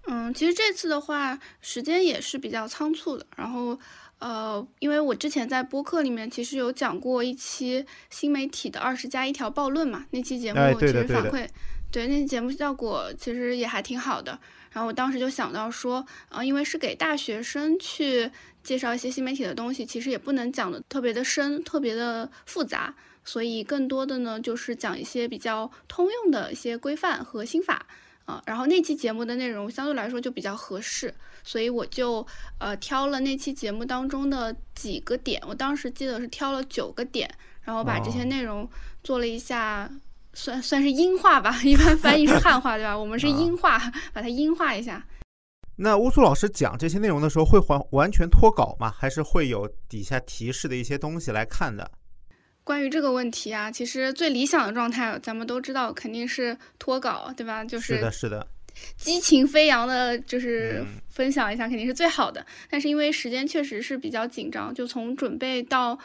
[0.07, 3.27] 嗯，其实这次的话，时间也是比较仓促的。
[3.37, 3.79] 然后，
[4.19, 11.49] 呃，因为我之前在播客里面其实有讲过一期新媒体的二十加一条暴论嘛，那期节目其实反馈，
[11.91, 14.39] 对那期节目效果其实也还挺好的。
[14.73, 18.31] 然后我当时就想到说，呃，因为是给大学生去
[18.63, 27.87] 介绍一些新媒体的东西，其实也不能讲的特别的深、特别的复杂，所以更多的呢就是讲一些比较通用的一些规范和心法
[28.25, 28.43] 啊。
[28.47, 32.27] 然后那期节目的内容相对来说就比较合适，所以我就
[32.59, 37.29] 呃挑了那期节目当中的几个点，我当时记得是挑了九个点，
[37.63, 38.69] 然后把这些内容
[39.03, 39.91] 做了一下。
[40.37, 42.99] 算算是音化吧， 一般翻译是汉化，对吧？
[42.99, 43.79] 我们是音化，
[44.13, 45.07] 把它音化一下。
[45.77, 48.91] 那乌苏老师讲这些内容的时候，会完完全脱稿吗？
[48.91, 51.89] 还是会有底下提示的一些东西来看的？
[52.65, 57.65] 关于这个问题啊，其实最理想的状态，咱们都知道肯定是脱稿，对吧？
[57.65, 58.47] 就是是的，是的，
[58.97, 62.45] 激情飞扬的，就是分享一下，肯定是最好的。
[62.69, 65.99] 但是因为时间确实是比较紧张，就从准备到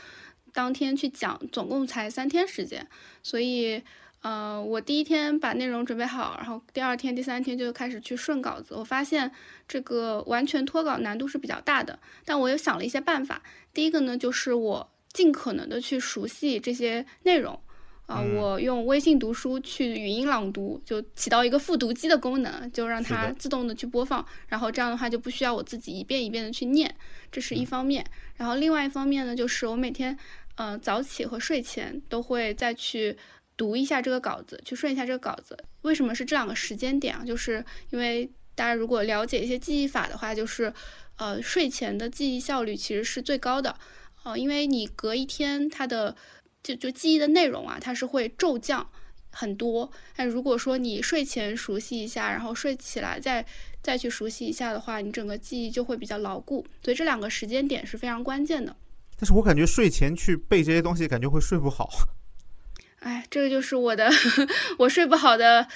[0.53, 2.87] 当天去讲，总共才三天时间，
[3.23, 3.81] 所以。
[4.21, 8.75] 呃，我第一天把内容准备好，然后第二天、第三天就开始去顺稿子。
[8.75, 9.31] 我发现
[9.65, 13.41] 这个完全脱稿难度是比较大的，但我又想了一些办法。
[13.73, 17.59] 第一个呢，就是我尽可能的去熟悉这些内容，
[18.05, 26.95] 啊，我用微信读书去语音朗读，就起到一个复读机的功能，就让它自动的去播放，然后这样的话就不需要我自己一遍一遍的去念，
[27.31, 28.05] 这是一方面。
[28.35, 30.17] 然后另外一方面呢，就是我每天，
[30.55, 33.17] 呃，早起和睡前都会再去。
[33.59, 35.65] 读一下这个稿子，去顺一下这个稿子。
[35.81, 37.25] 为什么是这两个时间点啊？
[37.25, 40.73] 就是因为大家如果了解一些记忆法的话，就是，
[41.17, 43.75] 呃，睡前的记忆效率其实是最高的，
[44.23, 46.15] 呃，因为你隔一天它的
[46.61, 48.89] 就就记忆的内容啊，它是会骤降
[49.31, 49.91] 很多。
[50.15, 53.45] 但如果说你睡前熟悉一下，然后睡起来再
[53.81, 56.65] 再去熟悉一下的话，你整个记忆就会比较牢固。
[56.83, 58.75] 所以这两个时间点是非常关键的。
[59.17, 61.89] 但是我感觉睡前去背这些东西，感觉会睡不好。
[62.99, 64.09] 哎，这个就是我的，
[64.79, 65.67] 我睡不好的，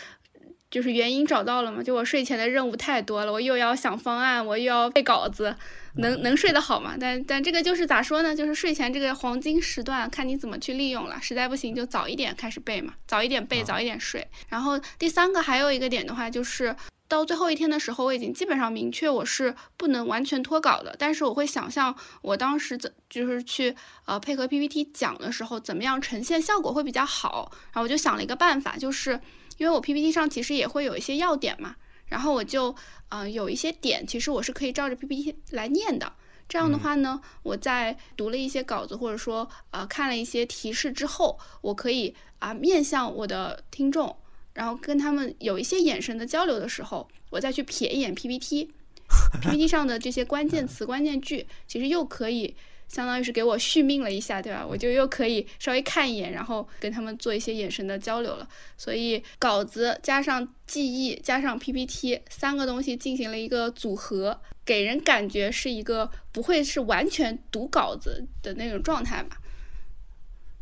[0.73, 1.83] 就是原因找到了嘛。
[1.83, 5.55] 就我睡前的任务太多了，我又要想方案，我又要背稿子，
[5.97, 6.95] 能能睡得好吗？
[6.99, 8.35] 但但这个就是咋说呢？
[8.35, 11.19] 就是睡前这个黄金时段，看你怎么去利用了。
[11.21, 14.27] 实在不行就早一点开始背嘛，早一点背，早一点睡。
[14.49, 16.75] 然后第三个还有一个点的话就是。
[17.05, 27.51] 到最后一天的时候，我已经基本上明确我是不能完全脱稿的，但是我会想象我当时怎就是去呃配合 PPT 讲的时候，怎么样呈现效果会比较好。
[27.65, 29.19] 然后我就想了一个办法，就是
[29.57, 31.75] 因为我 PPT 上其实也会有一些要点嘛，
[32.07, 32.75] 然后我就
[33.09, 36.13] 嗯有一些点，其实我是可以照着 PPT 来念的。
[36.49, 44.15] 这样的话呢，我在读了一些稿子或者说呃看了一些提示之后，我可以啊面向我的听众。
[44.53, 52.55] 然后跟他们有一些眼神的交流的时候，我再去瞥一眼 PPT，PPT 上的这些关键词、关键句，其实又可以
[52.93, 54.65] 相当于是给我续命了一下，对吧？
[54.65, 58.47] 我就又可以稍微看一眼，然后跟他们做一些眼神的交流了。
[58.77, 69.37] 所以稿子加上记忆加上 PPT 三个东西进行了一个组合，给人感觉是一个不会是完全读稿子的那种状态吧。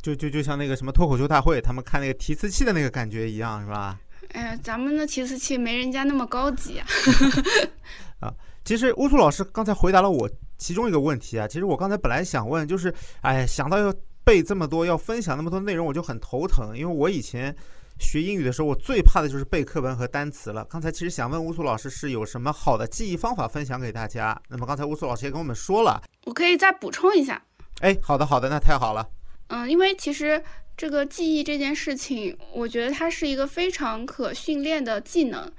[0.01, 3.99] 就就就像那个什么脱口秀大会，他们看那个提词器的那个感觉一样，是吧？
[4.33, 6.87] 哎呀，咱们的提词器没人家那么高级啊。
[8.21, 11.47] 啊，其实乌苏老师刚才回答了我其中一个问题啊。
[11.47, 13.93] 其实我刚才本来想问，就是，哎，想到要
[14.23, 16.77] 背这么多，要分享那么多内容，我就很头疼。
[16.77, 17.55] 因为我以前
[17.99, 20.63] 学英语的时候，我最怕的就是背课文和单词了。
[20.65, 24.39] 刚才其实想问乌苏老师，是有什么好的记忆方法分享给大家？
[24.47, 27.41] 那么刚才乌苏老师也跟我们说了，我可以再补充一下。
[27.79, 29.07] 哎，好的好的，那太好了。
[29.47, 30.41] 嗯，因为其实
[30.77, 35.51] 这个记忆这件事情，我觉得它是一个非常可训练的技能，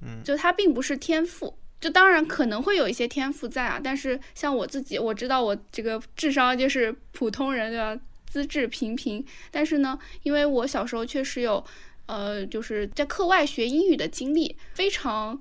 [0.00, 11.64] 嗯，就它并不是天赋，就当然可能会有一些天赋在啊，但是像我自己，我知道我这个智商就是普通人对吧，资质平平，但是呢，因为我小时候确实有，
[12.06, 15.40] 呃，就是在课外学英语的经历，非常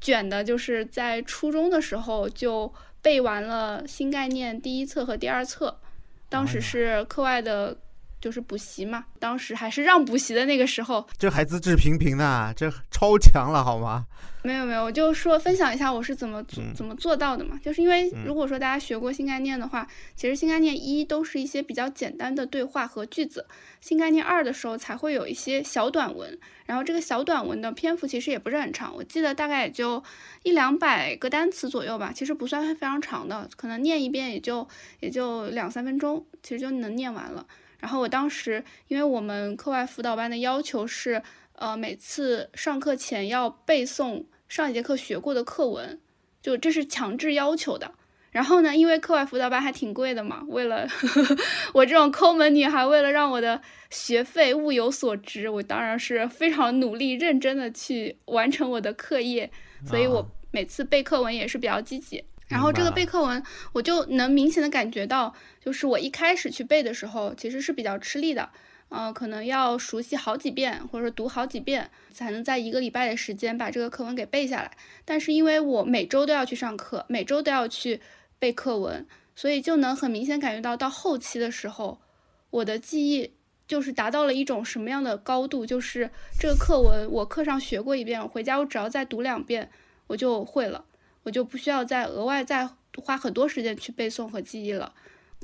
[0.00, 5.80] 卷的，就是在初中的时候就背完了新概念第一册和第二册。
[6.28, 7.74] 当时是课外的
[8.20, 14.06] 就是补习嘛，当时还是让补习的那个时候，这还资质平平呢，这超强了好吗？
[14.44, 23.44] 没有没有，我就说分享一下我是怎么做嗯怎么做到的嘛，就是因为嗯如果说大家学过新概念的话，其实新概念一都是一些比较简单的对话和句子，
[23.80, 30.02] 新概念二的时候才会有一些小短文，然后这个小短文的篇幅其实也不是很长，我记得大概也就
[30.44, 34.66] 一两百个单词左右吧，其实不算非常长的，可能念一遍也就
[35.00, 37.44] 也就两三分钟，其实就能念完了。
[37.78, 41.22] 然后我当时，因为我们课外辅导班的要求是，
[41.52, 46.00] 呃，每次上课前要背诵上一节课学过的课文，
[46.42, 47.92] 就这是强制要求的。
[48.30, 50.86] 然后呢，因为课外辅导班还挺贵的嘛，为了
[51.72, 53.60] 我这种抠门女孩，为了让我的
[53.90, 59.50] 学费物有所值，我当然是非常努力认真的去完成我的课业，
[59.86, 62.22] 所以啊我每次背课文也是比较积极。
[62.48, 63.42] 然后这个背课文，
[63.72, 68.48] 我就能明显的感觉到，就是我一开始去背的时候，其实是比较吃力的，
[68.88, 74.70] 呃，可能要熟悉好几遍，或者说读好几遍，才能在一个礼拜的时间把这个课文给背下来。
[75.04, 78.00] 但是因为我每周都要去上课，每周都要去
[78.38, 82.00] 背课文，所以就能很明显感觉到，到后期的时候，
[82.48, 83.34] 我的记忆
[83.66, 89.70] 就是达到了一种什么样的高度，就是这个课文我课上学过一遍，我回家我只要再读两遍，
[90.06, 90.86] 我就会了。
[91.28, 92.66] 我就不需要再额外再
[92.96, 94.94] 花很多时间去背诵和记忆了。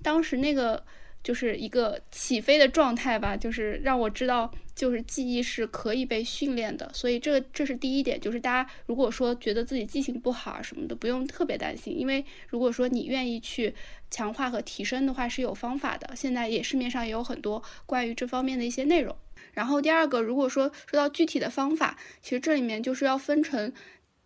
[0.03, 0.83] 当时那个
[1.23, 6.91] 就是一个起飞的状态吧，就是让我知道，就是记忆是可以被训练的。
[6.95, 13.75] 所以这这是第一点，就是大家如果说觉得自己记性不好啊什么的，不用特别担心，因为如果说你愿意去
[14.11, 16.17] 强化和提升的话，是有方法的。
[16.17, 19.15] 现在也市面上也有很多关于这方面的一些内容。
[19.53, 23.73] 然后第二个，如果说说到具体的方法，其实这里面就是要分成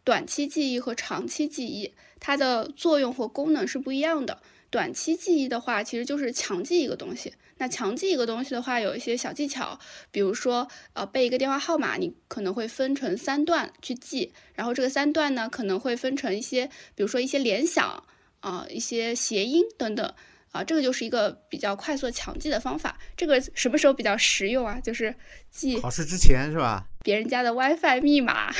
[0.08, 4.40] 短期记忆和长期记忆，它的作用和功能是不一样的。
[4.70, 7.34] 短期记忆的话，其实就是强记一个东西。
[7.58, 9.78] 那强记一个东西的话，有一些小技巧，
[10.10, 18.02] 比如说，呃，背一个电话号码，你可能会分成三段去记，然后这个三段呢，可能会分成一些，比如说一些联想
[18.40, 20.14] 啊、一些谐音等等。
[20.50, 22.98] 啊，这个就是一个比较快速强记的方法。
[23.14, 24.80] 这个什么时候比较实用啊？
[24.80, 25.14] 就是
[25.50, 26.86] 记考试之前是吧？
[27.08, 28.52] 别人家的 WiFi 密码。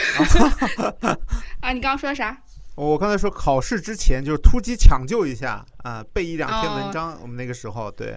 [1.61, 2.43] 啊，你刚刚说啥？
[2.75, 7.19] 我刚才说考试之前就是突击抢救一下啊、背一两篇哦文章。
[7.21, 8.17] 我们那个时候对，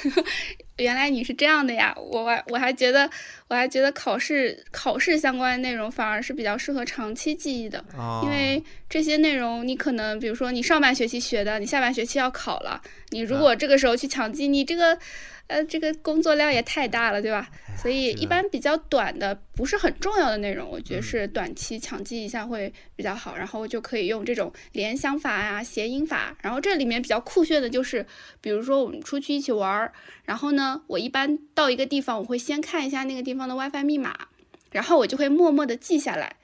[0.76, 3.08] 原来你是这样的呀，我还我还觉得
[3.48, 14.98] 我还觉得考试考试相关的内容反而是比较适合长期记忆的，啊、因为这些内容你可能比如说你上半学期学的，你下半学期要考了，你如果这个时候去抢记，你这个
[15.46, 17.48] 呃这个工作量也太大了，对吧？
[17.76, 28.06] 所以一般比较短的不是很重要的内容，我觉得嗯是短期抢记一下会比较好，然后就可以用这种联想法啊、谐音法，然后这里面比较酷炫的就是，
[28.40, 29.92] 比如说我们出去一起玩儿。
[30.24, 34.28] 然后呢，我一般到一个地方，我会先看一下那个地方的 WiFi 密码，
[34.70, 36.36] 然后我就会默默的记下来。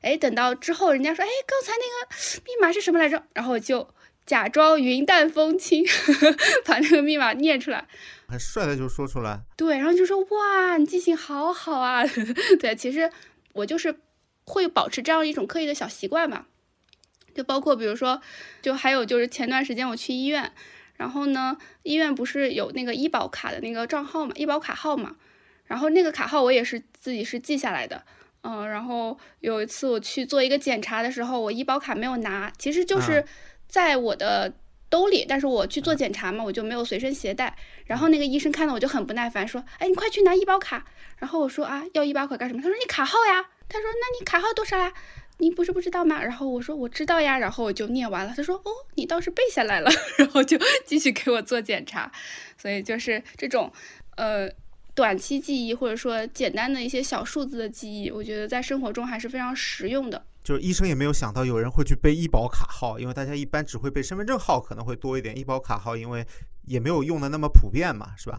[0.00, 3.24] 哎，等到之后人家说，哎，刚才那个密码是什么来着？
[3.34, 3.88] 然后我就
[4.24, 5.84] 假装云淡风轻，
[6.64, 7.86] 把那个密码念出来。
[8.28, 9.42] 很帅的就说出来。
[9.56, 12.02] 对，然后就说哇，你记性好好啊。
[12.60, 13.10] 对，其实
[13.52, 13.94] 我就是
[14.44, 16.46] 会保持这样一种刻意的小习惯吧。
[17.34, 18.20] 就包括比如说，
[18.62, 20.52] 就还有就是前段时间我去医院，
[20.96, 25.16] 然后呢，医院不是有那个医保卡的那个账号嘛，医保卡号嘛，
[25.66, 28.04] 然后那个卡号我也是自己是记下来的。
[28.42, 33.24] 嗯，然后有一次我去做一个检查的时候，我医保卡没有拿，其实就是啊
[33.68, 34.54] 在我的
[34.88, 37.56] 兜里，但是我去做检查嘛，我就没有随身携带。
[37.84, 40.84] 然后那个医生看到我就很不耐烦，说：“哎，你快去拿医保卡。”
[41.18, 44.92] 然后我说：“啊，要医保卡干什么？”他说：“你卡号呀。”他说：“那你卡号多少呀？
[45.38, 48.32] 你不是不知道吗？”然后我说：“我知道呀。”然后我就念完了。
[48.36, 52.10] 他说：“哦，你倒是背下来了。” 然后就继续给我做检查。
[52.56, 53.72] 所以就是这种，
[54.16, 54.50] 呃。
[54.94, 60.24] 短期记忆或者说简单的一些小数字的记忆，我觉得在生活中还是非常实用的。
[60.46, 65.36] 就是医生也没有想到有人会去背医保卡号，因为大家一般只会背身份证号，可能会多一点。
[65.36, 66.24] 医保卡号因为
[66.66, 68.38] 也没有用的那么普遍嘛，是吧？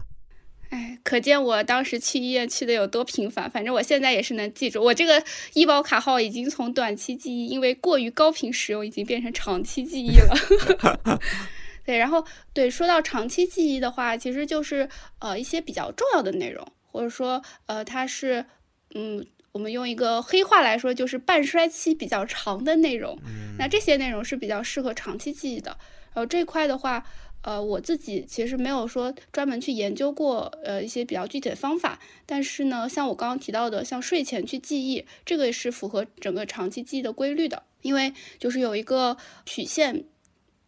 [0.70, 3.50] 哎，可见我当时去医院去的有多频繁。
[3.50, 11.20] 反正我现在也是能记住，我这个医保卡号已经从短期记忆，因为过于高频使用，已经变成长期记忆了。
[11.84, 14.88] 对，然后对，说到长期记忆的话，其实就是
[15.18, 18.46] 呃一些比较重要的内容，或者说呃它是
[18.94, 19.26] 嗯，
[19.58, 23.18] 我们用一个黑话来说，就是半衰期比较长的内容。
[23.26, 25.76] 嗯，那这些内容是比较适合长期记忆的。
[26.14, 27.04] 然后这块的话，
[27.42, 31.98] 呃，我自己其实没有说专门去研究过，呃，一些比较具体的方法。
[32.24, 37.64] 但是呢，像我刚刚提到的，像睡前去记忆，这个也是符合整个长期记忆的规律的。
[37.82, 40.04] 因为就是有一个曲线，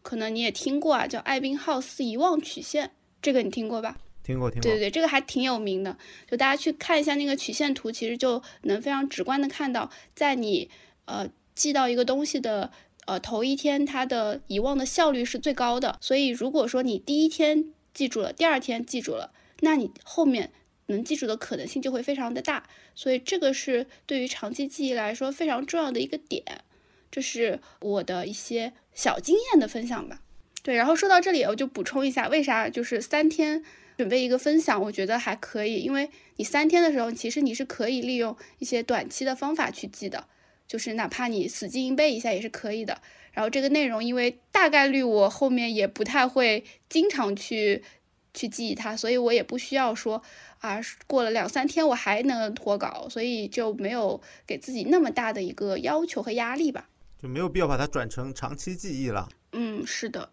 [0.03, 2.91] 可能你也听过啊，叫艾宾浩斯遗忘曲线，
[3.22, 3.99] 这个你听过吧？
[4.61, 5.97] 对对对，这个还挺有名的，
[6.31, 10.70] 就大家去看一下那个曲线图，其实就能非常直观的看到，在你
[11.07, 12.70] 呃记到一个东西的
[13.07, 15.99] 呃头一天，它的遗忘的效率是最高的。
[16.01, 20.53] 所以如果说你第一天记住了，第二天记住了，那你后面
[20.87, 22.68] 能记住的可能性就会非常的大。
[22.95, 26.45] 所以这个是对于长期记忆来说非常重要的一个点。
[27.11, 30.20] 这是我的一些小经验的分享吧。
[30.62, 33.64] 对，然后说到这里，我就补充一下，为啥就是三天
[34.01, 40.26] 准备一个分享，我觉得还可以，因为你三天的时候，其实你是可以利用一些短期的方法去记的，
[40.66, 43.03] 就是哪怕你死记硬背一下也是可以的。
[43.34, 47.84] 然后这个内容，因为大概率我后面也不太会经常去
[48.32, 50.22] 去记忆它，所以我也不需要说
[50.61, 56.88] 啊，过了两三天我还能脱稿，所以就没有给自己那么大的一个要求和压力吧。
[57.20, 59.28] 就没有必要把它转成长期记忆了。
[59.53, 60.30] 嗯，是的，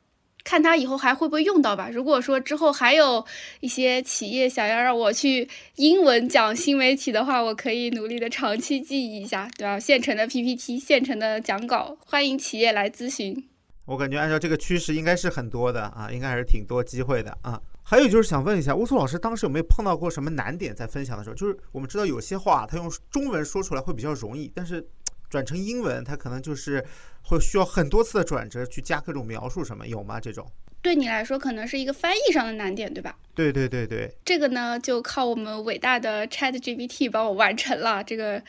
[0.48, 1.90] 看它以后还会不会用到吧。
[1.92, 3.26] 如果说之后还有
[3.60, 5.46] 一些企业想要让我去
[5.76, 9.78] 英文讲新媒体的话，我可以努力的长期记忆一下，对吧？
[9.78, 13.46] 现成的 PPT，现成的讲稿，欢迎企业来咨询。
[13.84, 17.62] 我感觉按照这个趋势，应该是很多的啊，应该还是挺多机会的啊。
[17.84, 20.74] 还有就是想问一下，乌苏老师当时有没有碰到过什么难点？
[20.74, 24.88] 在分享的时候，就是我们知道有些话他用中文说出来会比较容易，但是。
[25.30, 26.86] 转成英文，它可能就是
[27.24, 30.20] 会需要很多次的转折去加各种描述，什么有吗？
[30.20, 30.50] 这种
[30.82, 33.18] 对你来说可能是一个翻译上的难点，对吧？
[33.36, 38.02] 对对对对，这个呢就靠我们伟大的 Chat GPT 帮我完成了。
[38.04, 38.42] 这个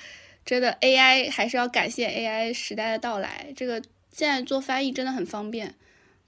[0.44, 3.52] 真的 AI 还是要感谢 AI 时代的到来。
[3.56, 5.74] 这个现在做翻译真的很方便。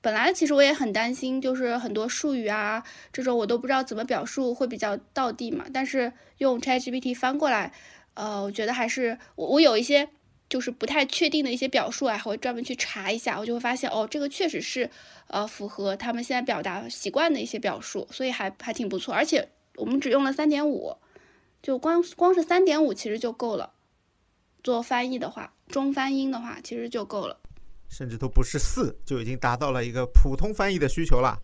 [0.00, 2.82] 本来其实我也很担心，就是很多术语啊
[3.12, 5.66] 这种我都不知道怎么表述会比较到地嘛。
[5.72, 7.72] 但是用 Chat GPT 翻过来，
[8.14, 10.08] 呃，我觉得还是我我有一些。
[10.50, 14.90] 就是不太确定的一些表述啊，还会专门去查一下，我就会发现哦，这个确实是
[15.28, 19.14] 呃符合他们现在表达习惯的一些表述，所以还还挺不错。
[19.14, 20.96] 而且我们只用了三点五，
[21.62, 23.72] 就光光是三点五其实就够了。
[24.62, 27.38] 做翻译的话，中翻英的话其实就够了，
[27.88, 31.38] 甚至都不是四，就已经达到了一个普通翻译的需求了。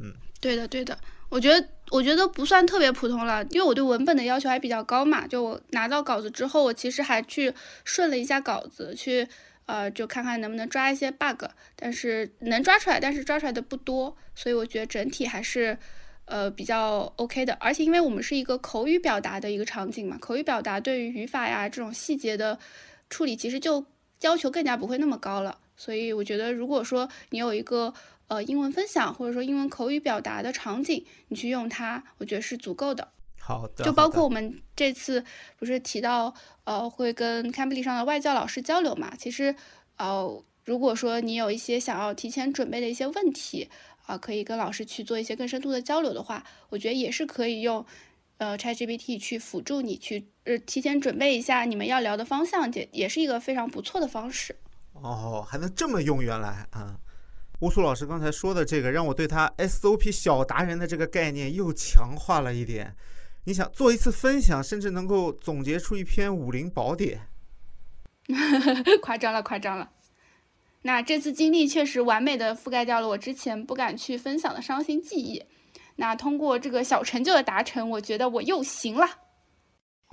[0.00, 0.96] 嗯，对的，对的。
[1.32, 5.26] 我觉得我觉得不算特别普通了，因为我对文本的要求还比较高嘛。
[5.26, 7.54] 就我拿到稿子之后，我其实还去
[7.84, 9.26] 顺了一下稿子，去
[9.64, 15.78] 呃就看看能不能抓一些 bug，但是能抓出来，但是抓出来的不多，所以我觉得整体还是
[16.26, 17.54] 呃比较 OK 的。
[17.54, 22.58] 而且因为我们是一个口语表达的一个场景嘛，口语表达对于语法呀这种细节的
[23.08, 23.86] 处理，其实就
[24.20, 25.56] 要求更加不会那么高了。
[25.78, 27.94] 所以我觉得如果说你有一个
[28.32, 33.06] 呃，英文分享或者说英文口语表达的场景，你去用它，我觉得是足够的。
[33.38, 35.22] 好的，就包括我们这次
[35.58, 36.32] 不是提到，
[36.64, 39.12] 呃，会跟 Cambly 上的外教老师交流嘛？
[39.18, 39.54] 其实，
[39.98, 43.68] 呃，如果说你有一些想要提前准备的一些问题，
[44.06, 47.84] 啊，可以跟老师去做一些更深度的交流的话，我觉得也是可以用，
[48.38, 54.56] 呃，ChatGPT 去辅助你去，呃，提前准备一下你们要聊的方向，也也是一个非常不错的方式。
[54.94, 56.96] 哦，还能这么用，原来啊。
[57.62, 62.92] 乌苏老师刚才说的这个，让我对他 SOP 小达人的这个概念又强化了一点。
[63.44, 67.20] 你想做一次分享，甚至能够总结出一篇武林宝典？
[69.00, 69.88] 夸张了，夸张了。
[70.82, 75.40] 那这次经历确实完美的覆盖掉了我之前不敢去分享的伤心记忆。
[75.94, 79.06] 那通过这个小成就的达成，我觉得我又行了。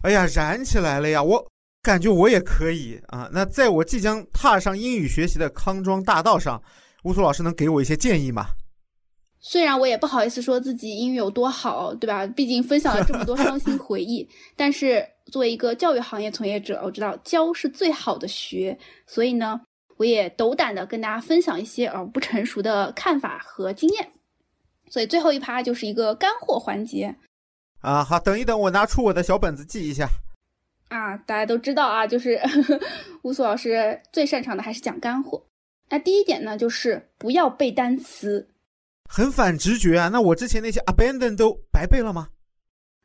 [0.04, 1.24] 哎呀，燃起来了呀！
[1.24, 1.48] 我
[1.82, 3.28] 感觉我也可以啊。
[3.34, 6.62] 那在我即将踏上英语学习的康庄大道上。
[7.04, 8.48] 乌苏老师能给我一些建议吗？
[9.42, 12.28] 虽然我也不好意思说自己英语有多好，对吧？
[12.28, 14.28] 毕竟分享了这么多伤心回忆。
[14.58, 18.78] 但是作为一个教育行业从业者，我知道教是最好的学，
[19.08, 19.62] 所以呢，
[19.96, 24.12] 我也斗胆的跟大家分享一些呃不成熟的看法和经验。
[24.90, 27.16] 所以最后一趴就是一个干货环节。
[27.80, 30.10] 啊，好，等一等，我拿出我的小本子记一下。
[30.90, 32.38] 啊，大家都知道啊，就是
[33.24, 35.42] 乌苏老师最擅长的还是讲干货。
[35.90, 38.48] 那第一点呢，就是不要背单词，
[39.10, 40.10] 很反直觉啊。
[40.10, 42.30] 那我之前那些 abandon 都白背了吗？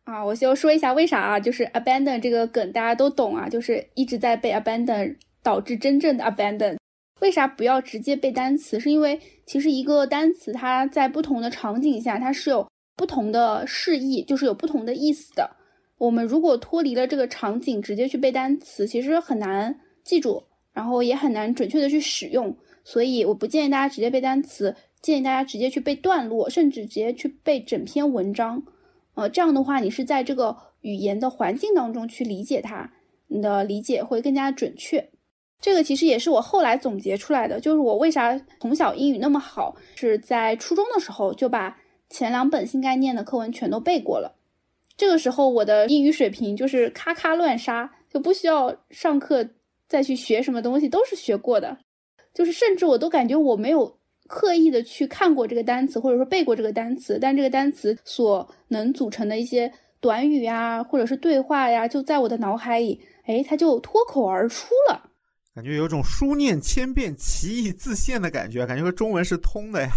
[0.05, 1.41] 啊，我就说一下为啥啊？
[1.41, 6.77] 就是 abandon 这个梗大家都懂啊，就是一直在背 abandon 导致真正的 abandon。
[7.21, 8.79] 为啥不要直接背单词？
[8.79, 15.51] 是因为其实一个单词它在不同的场景下它是有不同的释义，就是有不同的意思的。
[15.97, 22.55] 我们如果脱离了这个场景直接去背单词，其实很难记住，然后也很难准确的去使用。
[22.85, 28.63] 所以我不建议大家直接背单词，建议大家直接去背段落，甚至直接去背整篇文章。
[29.15, 32.93] 呃，这样的话，你是在这个语言的环境当中去理解它，
[33.29, 35.11] 你的理解会更加准确。
[35.61, 41.79] 这个其实也是我后来总结出来的，就是我为啥从小英语那么好，是在初中的时候就把
[42.11, 44.37] 前两本新概念的课文全都背过了。
[44.97, 49.49] 这个时候，我的英语水平就是咔咔乱杀，就不需要上课
[49.89, 51.79] 再去学什么东西，都是学过的。
[52.35, 65.11] 就是甚至我都感觉我没有刻意的去看过这个单词，或者说背过这个单词，但这个单词所能组成的一些短语呀，或者是对话呀，就在我的脑海里，哎，它就脱口而出了。
[65.55, 69.89] 感觉有种书念千遍，其义自现的感觉，感觉和中文是通的呀。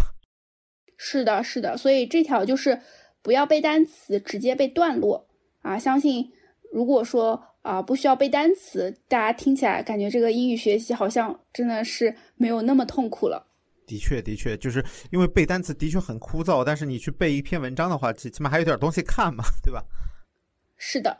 [0.96, 2.80] 是的，是的，所以这条就是
[3.22, 5.26] 不要背单词，直接背段落
[5.62, 5.78] 啊。
[5.78, 6.30] 相信
[6.72, 13.46] 如果说啊不需要背单词，大家听起来感觉这个英语学习好像真的是没有那么痛苦了。
[13.86, 19.84] 的确，的确，就是因为背单词的确很枯燥，但是你去背一篇文章的话，起起码还有点东西看嘛，对吧？
[20.76, 21.18] 是的。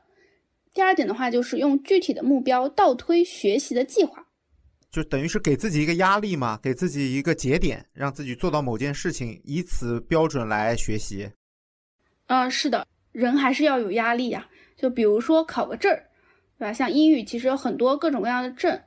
[0.75, 4.25] 第二点的话，就是用具体的目标倒推学习的计划。
[4.91, 11.31] 就等于是给自己一个压力嘛，给自己一个节点，让自己做到某件事情，以此标准来学习。
[12.27, 14.47] 嗯，是的，人还是要有压力呀。
[14.77, 16.07] 就比如说考个证儿，
[16.59, 16.73] 对吧？
[16.73, 18.79] 像英语其实有很多各种各样的证，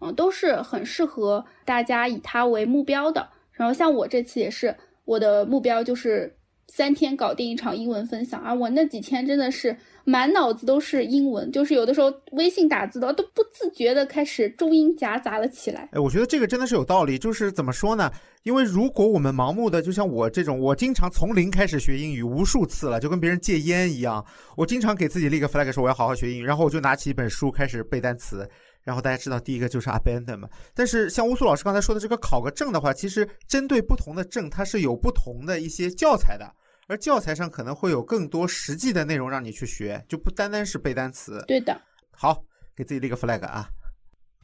[0.00, 3.28] 嗯，都是很适合大家以它为目标的。
[3.52, 4.74] 然后像我这次也是，
[5.04, 6.36] 我的目标就是
[6.68, 8.54] 三天搞定一场英文分享啊！
[8.54, 9.76] 我那几天真的是。
[10.04, 15.86] 满脑子都是英文，就是有的时候微信打字的都不自觉的开始中英夹杂了起来。
[15.92, 17.18] 哎，我觉得这个真的是有道理。
[17.18, 18.10] 就是怎么说呢？
[18.42, 24.24] 因为如果我们盲目的，就像我这种，我经常从零开始学英语无数次了，就跟别人戒烟一样。
[24.56, 28.48] 我经常给自己立个 flag 说我要好好学英语，然后我就拿起一本书开始背单词。
[28.88, 30.48] 然后大家知道第一个就是 abandon 嘛。
[30.72, 36.50] 但是像乌苏老师刚才说的这个考个证的话，其实针对不同的证，它是有不同的一些教材的。
[36.86, 41.44] 而教材上可能会有更多实际的内容让你去学，就不单单是背单词。
[41.46, 41.78] 对的。
[42.10, 42.42] 好，
[42.74, 43.68] 给自己立个 flag 啊。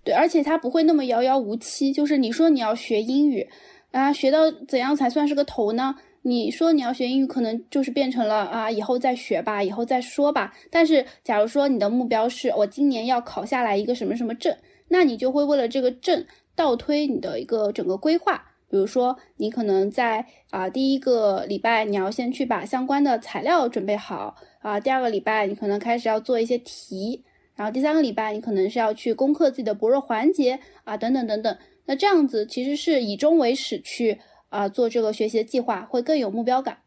[0.04, 1.90] 对，而且它不会那么遥遥无期。
[1.90, 3.48] 就是你说你要学英语，
[3.92, 5.94] 啊，学到怎样才算是个头呢？
[6.26, 10.54] 你说你要学英语，可能就是变成了啊，以后再学吧，以后再说吧。
[10.70, 14.56] 但是，假如说你的目标是我今年要考下来一个什么什么证，
[14.88, 16.24] 那你就会为了这个证
[16.56, 18.42] 倒推你的一个整个规划。
[18.70, 24.80] 比如说，你可能在啊第一个礼拜，你要先去把相关的材料准备好啊。
[24.80, 27.22] 第二个礼拜，你可能开始要做一些题，
[27.54, 31.54] 然后第三个礼拜，你可能是要去攻克自己的薄弱环节啊，等等等等。
[31.84, 34.18] 那这样子其实是以终为始去
[34.54, 36.78] 啊做这个学习的计划，会更有目标感，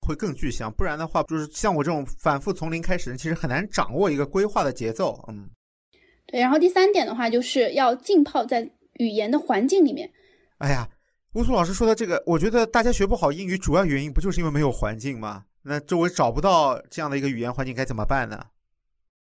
[0.00, 0.72] 会更具象。
[0.72, 5.24] 不然的话，就是像我这种反复从零开始人，其实很难掌握一个规划的节奏。
[5.28, 5.50] 嗯，
[6.26, 6.40] 对。
[6.40, 10.10] 然后第三点的话，就是要浸泡在语言的环境里面。
[10.58, 10.88] 哎呀。
[11.34, 15.44] 乌苏老师说的这个，我觉得大家学不好英语，主要原因不就是因为没有环境吗？
[15.62, 18.46] 那周围找不到这样的一个语言环境，该怎么办呢？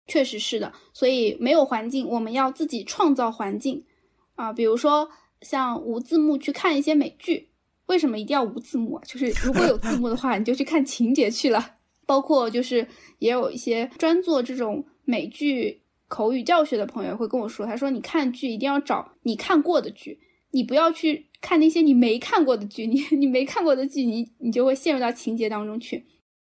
[0.07, 3.86] 确实是的，所以没有环境，我们要自己创造环境
[4.34, 4.51] 啊。
[4.51, 5.07] 比如说，
[5.41, 7.51] 像无字幕去看一些美剧，
[7.88, 9.03] 为什么一定要无字幕啊？
[9.05, 11.75] 就是如果有字幕的话，你就去看情节去了。
[12.05, 12.88] 包括就是
[13.19, 20.19] 也有一些专做这种美剧口语教学的朋友会跟我说，他说你看剧一定要找你看过的剧，
[20.51, 21.27] 你不要去。
[21.43, 26.05] 看那些你没看过的剧，你你没看过的剧，你你就会陷入到情节当中去。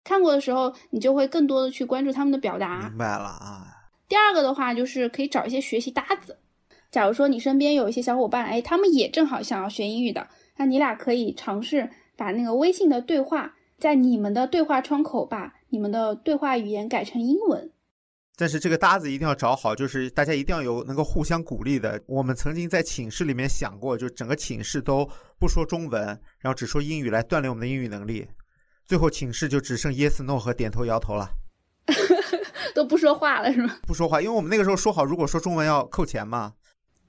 [0.02, 2.88] 看过的时候，你就会更多的去关注他们的表达。
[2.88, 3.66] 明白了啊。
[4.08, 6.38] 第二个的话，就是可以找一些学习搭子。
[6.90, 10.26] 假如说你身边有一些小伙伴，哎，他们也正好想要学英语的，
[10.58, 17.72] 那你俩可以尝试把那个微信的对话，在你们的对话窗口把你们的对话语言改成英文。
[18.36, 22.00] 但是这个搭子一定要找好，就是大家一定要有能够互相鼓励的。
[22.06, 26.04] 我们曾经在寝室里面想过，就整个寝室都不说中文，
[26.38, 28.28] 然后只说英语来锻炼我们的英语能力。
[28.84, 31.30] 最后寝室就只剩 yes no 和点头摇头了，
[32.74, 33.76] 都不说话了是吗？
[33.82, 36.54] 不说话，因为我们那个时候说好，如果说中文要扣钱嘛。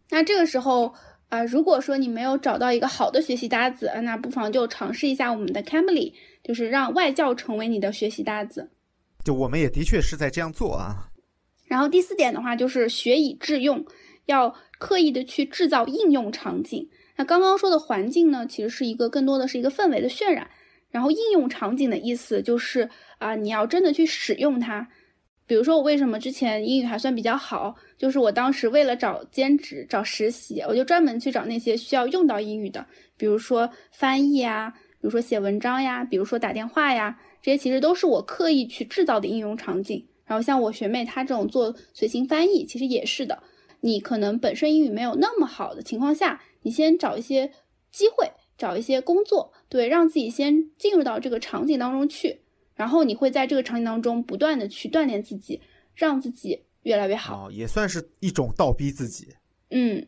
[0.09, 0.91] 那这个时候
[1.29, 6.11] 啊，如果说你没有找到一个好的学习搭子，那不妨就尝试一下我们的 Cambly，
[6.43, 8.69] 就是让外教成为你的学习搭子。
[9.23, 11.09] 就我们也的确是在这样做啊。
[11.65, 13.85] 然后第四点的话，就是学以致用，
[14.25, 16.89] 要刻意的去制造应用场景。
[17.15, 20.49] 那刚刚说的环境呢，其实是一个更多的是一个氛围的渲染。
[20.89, 24.87] 然后应用场景的意思就是啊，你要真的去使用它。
[25.49, 32.85] 比如说我为什么之前英语还算比较好，就是我当时为了找兼职、找实习，我就专门去找那些需要用到英语的，
[33.17, 40.05] 比如说翻译呀，比如说写文章呀，比如说打电话呀，这些其实都是我刻意去制造的应用场景。
[40.23, 43.41] 然后像我学妹她这种做随行翻译，其实也是的。
[43.81, 47.51] 你可能本身英语没有那么好的情况下，你先找一些
[47.91, 52.41] 机会，找一些工作，对，让自己先进入到这个场景当中去。
[52.79, 55.59] 然后你会在这个场景当中不断的去锻炼自己，
[55.93, 57.51] 让自己越来越好。
[57.51, 59.27] 也算是一种倒逼自己。
[59.69, 60.07] 嗯，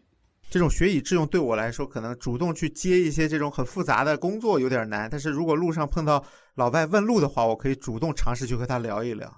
[0.49, 5.09] 这种学以致用对我来说，可能主动去接一些这种很复杂的工作有点难。
[5.11, 6.23] 但是如果路上碰到
[6.55, 9.29] 老外问路的话，我可以主动尝试去和他聊一聊。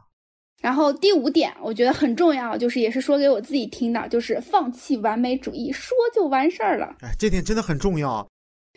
[0.61, 6.97] 然后第五点，我觉得很重要，就是也是说给我自己听的，就是放弃完美主义，说就完事儿了。
[7.01, 8.29] 哎，这点真的很重要。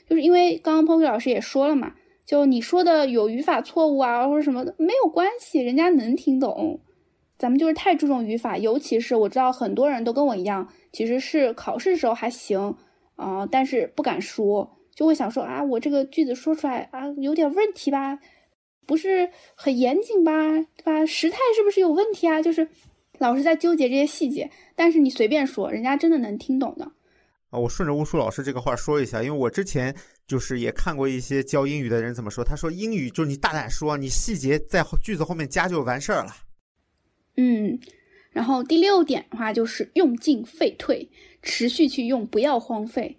[0.08, 1.92] 就是因为刚刚 Poki 老师也说了嘛，
[2.26, 6.80] 就你说的有语法错误啊，或者什么的没有关系，人家能听懂。
[7.38, 12.74] 咱们就是太注重语法，尤其是我知道很多人都跟我一样，其实是考试的时候还行
[13.16, 18.18] 啊、但是不敢说，就会想说啊，我这个句子说出来啊有点问题吧，
[18.86, 20.32] 不是很严谨吧，
[20.76, 21.06] 对吧？
[21.06, 22.42] 时态是不是有问题啊？
[22.42, 22.68] 就是
[23.18, 26.90] 老是在纠结这些细节，但是你随便说，人家真的能听懂的。
[27.50, 29.94] 啊，我顺着乌苏老师这个话说一下，因为我之前
[30.26, 36.34] 就是也看过一些教英语的人怎么说，他说英语就是你大胆说，你细节在句子后面加就完事儿了。
[37.36, 37.78] 嗯，
[38.30, 41.08] 然后第六点的话就是用进废退，
[41.42, 43.16] 持续去用，不要荒废。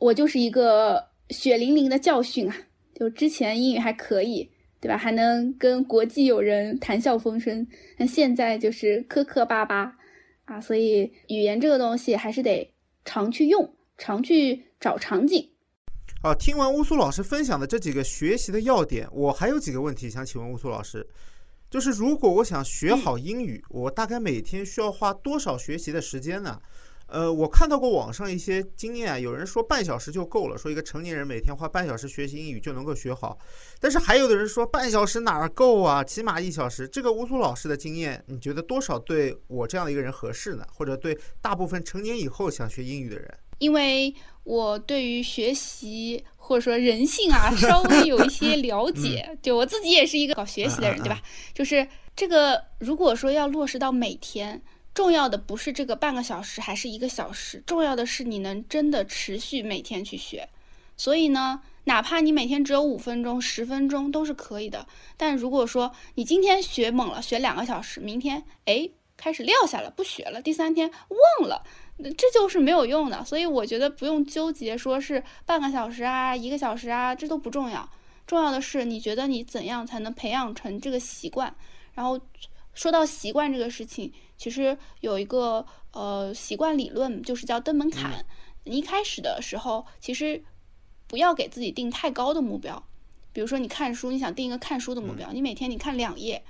[0.00, 2.56] 我就是一个血淋淋的教训啊！
[2.94, 4.48] 就之前英语还可以，
[4.80, 4.96] 对吧？
[4.96, 9.96] 还能跟国际友人谈笑风生，那现在就是磕磕巴巴
[10.44, 10.60] 啊！
[10.60, 12.72] 所以语言这个东西还是得
[13.04, 15.48] 常去用，常去找场景。
[16.24, 21.06] 啊，听完乌苏老师分享的这几个学习的要点，我还有几个问题想请问乌苏老师，
[21.68, 26.58] 就是如果我想学好英语，我大概每天需要花多少学习的时间呢？
[27.08, 33.38] 呃，我看到过网上一些经验啊，有人说半小时就够了，说一个成年人每天花半小时学习英语就能够学好，
[33.78, 36.88] 但是还有的人说半小时哪儿够啊，起码一小时。
[36.88, 40.66] 这个乌苏老师的经验，你觉得多少对我这样的一个人合适呢？
[40.72, 43.38] 或者对大部分成年以后想学英语的人？
[43.58, 44.12] 因为
[44.44, 51.20] 我对于学习或者说人性啊， 稍微有一些了解，就我自己也是一个搞学习的人，对吧？
[51.52, 54.62] 就是这个，如果说要落实到每天，
[54.94, 60.48] 重要的不是这个半个小时还是一个小时，重要的是你能真的持续每天去学。
[60.96, 64.86] 所以呢，哪怕你每天只有五分钟、十分钟都是可以的。
[65.16, 71.64] 但如果说你今天学猛了，学两个小时，明天哎开始撂下了，不学了，第三天忘了。
[71.96, 77.88] 那这就是没有用的，所以我觉得不用纠结，说是半个小时啊、一个小时啊，这都不重要。
[78.26, 81.54] 重要的是你觉得你怎样才能培养成这个习惯。
[81.92, 82.20] 然后
[82.74, 88.24] 说到习惯这个事情，其实有一个呃习惯理论，就是叫登门槛。
[88.64, 90.42] 你一开始的时候，其实
[91.06, 92.82] 不要给自己定太高的目标。
[93.32, 96.42] 比如说你看书，你想定一个看书的目标，你每天你看两页。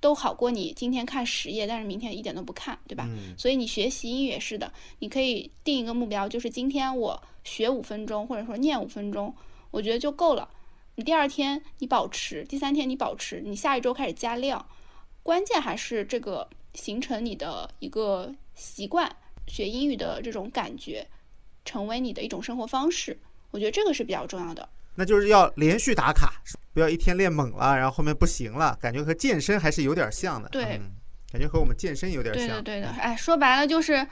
[0.00, 3.06] 都好过你今天看十页，但是明天一点都不看，对吧？
[3.08, 9.34] 嗯所以你学习英语也是的，你可以定一个目标，就是今天我学五分钟，或者说念五分钟，
[9.70, 10.48] 我觉得就够了。
[10.96, 14.66] 你第二天你保持，第三天你保持，你下一周开始加量。
[15.22, 19.16] 关键还是这个形成你的一个习惯，
[19.48, 21.06] 学英语的这种感觉，
[21.64, 23.18] 成为你的一种生活方式。
[23.50, 24.68] 我觉得这个是比较重要的。
[24.96, 26.32] 那就是要连续打卡，
[26.72, 30.48] 不要一天练猛了，然后后面不行了，感觉和健身还是有点像的。
[30.48, 30.90] 对嗯，
[31.30, 32.48] 感觉和我们健身有点像。
[32.48, 32.88] 对的，对的。
[32.88, 34.06] 哎，说白了就是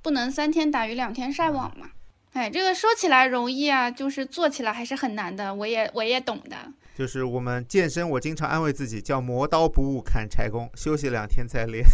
[0.00, 1.90] 不能三天打鱼两天晒网嘛。
[2.32, 5.54] 哎，这个说起来容易啊，就是做起来还是很难的。
[5.54, 6.56] 我也我也懂的。
[6.94, 11.84] 就是我们健身，我经常安慰自己叫磨刀不误砍柴工，休息两天再练。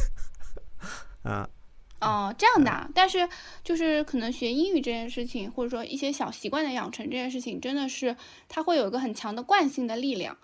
[1.24, 1.46] 嗯，
[2.00, 3.26] 哦，这样的啊，但是
[3.62, 8.14] 就是可能学英语这件事情，或者说一些小习惯的养成这件事情，真的是
[8.48, 10.36] 它会有一个很强的惯性的力量。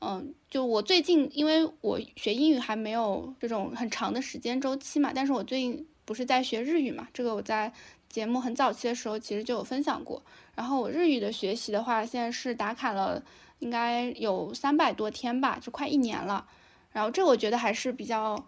[0.00, 7.72] 嗯，就我最近，因为我学英语还没有这种很长的时间周期嘛，但是我最近不是在学日语嘛，这个我在
[8.08, 10.22] 节目很早期的时候其实就有分享过。
[10.54, 13.20] 然后我日语的学习的话，现在是打卡了，
[13.58, 16.46] 应该有三百多天吧，就快一年了。
[16.92, 18.46] 然后这我觉得还是比较，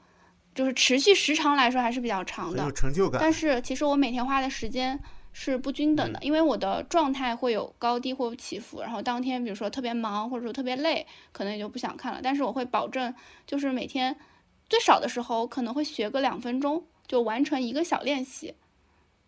[0.61, 2.71] 就是持续时长来说还是比较长的有。
[2.73, 3.19] 成就感。
[3.19, 5.01] 但是其实我每天花的时间
[5.33, 8.83] 是不均等的，因为我的状态会有高低或起伏。
[8.83, 12.21] 然后当天比如说特别忙或者说特别累，可能也就不想看了。
[12.23, 13.15] 但是我会保证，
[13.47, 14.15] 就是每天
[14.69, 18.53] 最少的时候可能会学个两分钟，就完成一个小练习。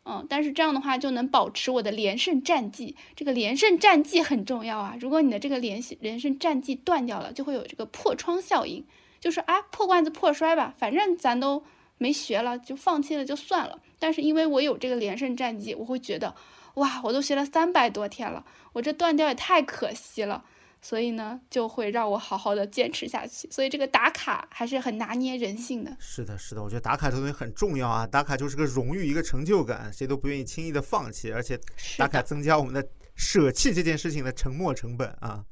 [0.04, 2.94] 嗯，但是这样的话就能保持我的连胜战绩。
[3.16, 4.96] 这个连胜战绩很重要啊！
[5.00, 8.84] 如果你的这个连续连胜战绩断掉了，就会有这个破窗效应，
[9.22, 11.62] 就是啊破罐子破摔吧，反正咱都
[11.96, 13.78] 没学了，就放弃了就算了。
[13.98, 16.34] 但是因为我有这个连胜战绩，我会觉得
[16.74, 20.44] 哇，我都学了三百多天了，我这断掉也太可惜了。
[20.84, 23.48] 所以呢，就会让我好好的坚持下去。
[23.52, 25.96] 所以这个打卡还是很拿捏人性的。
[26.00, 31.56] 是的，是的，我觉得打卡这东西很重要啊，打卡就是个荣誉，一个成就感，谁都不愿意轻易的放弃，而且
[31.96, 35.44] 打卡，增加我们的舍弃这件事情的沉没成本啊。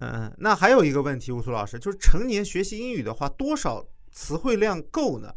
[0.00, 5.34] 嗯，那还有一个问题，乌苏老师，就是成年学习英语的话，多少词汇量够呢？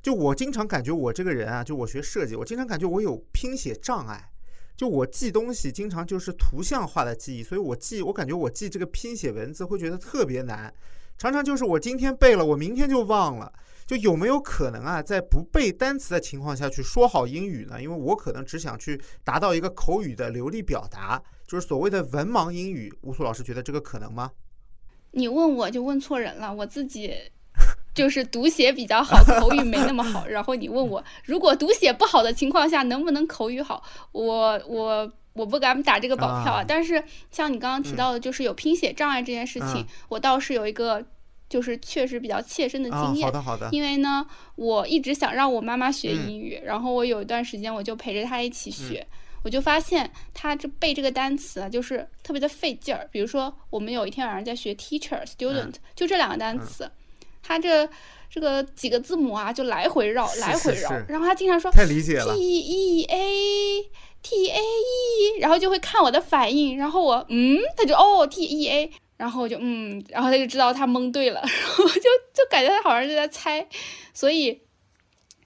[0.00, 4.30] 就我经常感觉我这个人啊，就我学设计，我经常感觉我有拼写障碍。
[4.76, 10.72] 就我记东西经常就是图像化的记忆，所以我记我感觉我记这个拼写文字会觉得特别难，
[11.16, 13.52] 常常就是我今天背了，我明天就忘了。
[13.86, 17.80] 就有没有可能啊，在不背单词的情况下去说好英语呢？
[17.80, 22.92] 因为我可能只想去达到一个口语的流利表达，就是所谓的文盲英语。
[23.02, 24.32] 乌苏老师觉得这个可能吗？
[25.12, 27.14] 你问我就问错人了，我自己
[27.94, 30.26] 就是读写比较好，口语没那么好。
[30.28, 33.82] 然后你问我，如果读写不好的情况下能不能口语好？
[34.12, 36.64] 我我我不敢打这个保票啊。
[36.66, 41.06] 但是像你刚刚提到的，就是有拼写障碍这件事情，我倒是有一个。
[41.48, 43.68] 就是确实比较切身的经验，好的好的。
[43.70, 44.26] 因为呢，
[44.56, 49.06] 我一直想让我妈妈学英语，然后我有一段时间我就陪着她一起学，
[49.46, 53.08] 我就发现他这背这个单词啊，就是特别的费劲儿。
[53.12, 56.90] 比如说，我们有一天晚上在学 teacher student，就这两个单词，
[57.44, 57.88] 他这
[58.28, 60.90] 这个几个字母啊，就来回绕，来回绕。
[61.08, 63.82] 然后他经常说太理解了 t e a
[64.20, 68.90] t a e，然后就会看我的反应，然后我嗯，他就哦 t e a。
[69.16, 72.02] 然后我就嗯，然后他就知道他蒙对了， 然后就
[72.34, 73.66] 就感觉他好像就在猜，
[74.12, 74.60] 所以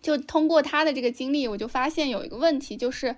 [0.02, 3.14] 就通过他的这个经历，我就发现有一个问题，就是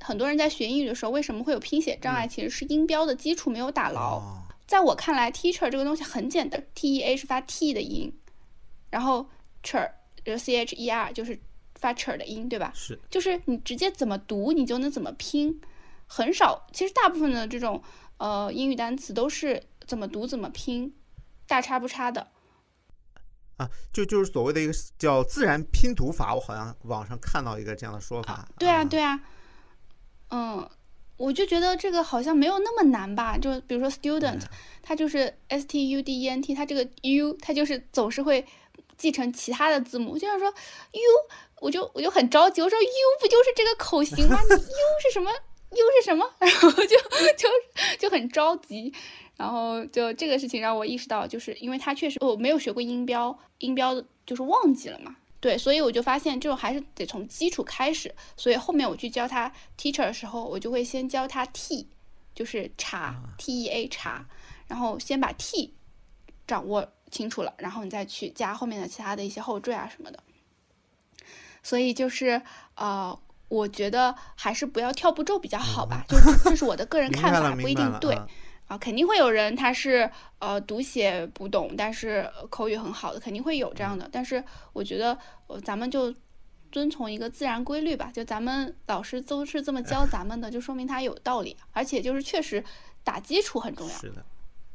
[0.00, 4.22] 很多人在学英语的时候为什么会有拼写障碍，其实是音标的基础没有打牢。
[4.66, 8.12] 在我看来，teacher 这个东西很简单，t e a 是发 t 的音，
[8.90, 9.28] 然后
[9.62, 9.90] cher
[10.24, 11.38] 就 c h e r 就是
[11.74, 12.72] 发 cher 的音，对吧？
[12.74, 15.60] 是，就是你直接怎么读，你就能怎么拼，
[16.06, 17.82] 很少，其实大部分的这种
[18.18, 19.62] 呃英语单词都是。
[19.88, 20.92] 怎么读怎么拼，
[21.46, 22.28] 大差不差的，
[23.56, 28.46] 啊，就就是所谓的一个叫自然拼读法，我好像网上看到一个这样的说法。
[28.58, 29.22] 对啊，对啊，嗯，
[31.16, 33.36] 我就觉得这个好像没有那么难吧？
[33.36, 34.40] 就比如说 student，
[34.82, 38.44] 它就是 s t u d e n t，它这个 u 它就是总是会
[38.96, 41.00] 继承其他的字母，就像说 u，
[41.60, 44.38] 我就我就很着急，我说 u 不就是这个口型吗？
[44.48, 45.30] 你 u 是什么
[45.70, 46.24] ？u 是什么？
[46.38, 46.96] 然后就
[47.36, 47.48] 就
[47.98, 48.92] 就很着急。
[49.36, 55.16] 然后就这个事情让我意识到，就是因为他确实我没有学过音标，音标就是忘记了嘛。
[55.40, 58.12] 对，所以我就发现这种还是得从基础开始。
[58.36, 61.86] 所以后面我去教他 teacher 的时候，我就会先教他 t，
[62.34, 64.26] 就是查 t e a 查，
[64.66, 65.72] 然后先把 t
[66.46, 70.18] 掌握清楚了，然后你再去加后面的其他的一些后缀啊什么的。
[71.62, 72.40] 所以就是
[72.74, 73.16] 呃，
[73.48, 78.18] 我觉得还是不要跳步骤比较好吧，就这是我的个人 看法，不一定对。
[78.68, 80.08] 啊，肯定会有人他是
[80.38, 84.08] 呃读写不懂，但是口语很好的，肯定会有这样的。
[84.12, 84.42] 但是
[84.72, 86.14] 我觉得，呃，咱们就
[86.70, 91.56] 遵从一个自然规律吧，就咱们老师都是这么教咱们的，就说明他有道理。
[91.72, 92.62] 而且就是确实
[93.02, 93.94] 打基础很重要。
[93.96, 94.24] 是的。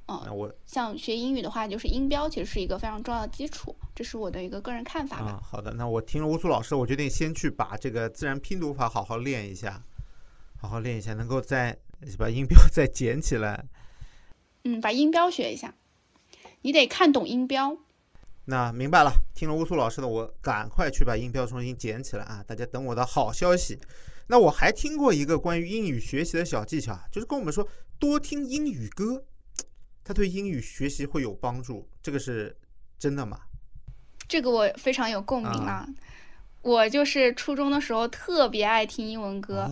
[0.07, 5.39] 嗯，我像学英语的话，就是音标其实是一个非常重要的基础，这是我的一个个人看法吧。
[5.41, 9.81] 好的，那我听了乌苏老师，我决定先去把这个自然拼读法好好练一下，
[10.59, 11.77] 好好练一下，能够再
[12.17, 13.63] 把音标 再捡起来。
[14.63, 15.73] 嗯，把音标学一下，
[16.61, 17.77] 你得看懂音标。
[18.45, 22.43] 那明白了，听了乌苏老师的，我赶快去把音标重新捡起来啊！
[22.45, 23.79] 大家等我的好消息。
[24.27, 27.67] 那我还听过一个关于英语学习的小技巧，就是跟我们说
[27.99, 29.23] 多听英语歌，
[30.03, 32.55] 它对英语学习会有帮助，这个是
[32.97, 33.39] 真的吗？
[34.27, 35.87] 这个我非常有共鸣啊。
[36.63, 39.69] 我就是初中的时候特别爱听英文歌，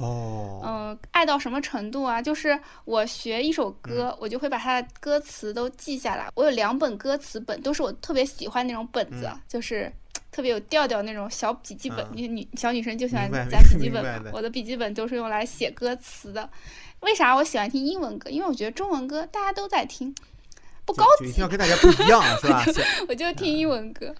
[0.64, 2.22] 嗯，爱到什么程度啊？
[2.22, 6.28] 就是我学一首歌，我就会把它的歌词都记下来。
[6.36, 9.90] 我有两本歌词本，都是我特别喜欢那种本子，就是
[10.34, 12.06] 特别有调调那种小笔记本。
[12.12, 14.30] 女女小女生就喜欢攒笔记本嘛。
[14.34, 16.50] 我的笔记本都是用来写歌词的。
[17.00, 18.30] 为啥我喜欢听英文歌？
[18.30, 20.14] 因为我觉得中文歌大家都在听，
[20.86, 21.40] 不高级。
[21.40, 22.66] 要跟大家不一样，是吧？
[23.08, 24.14] 我就听英文歌。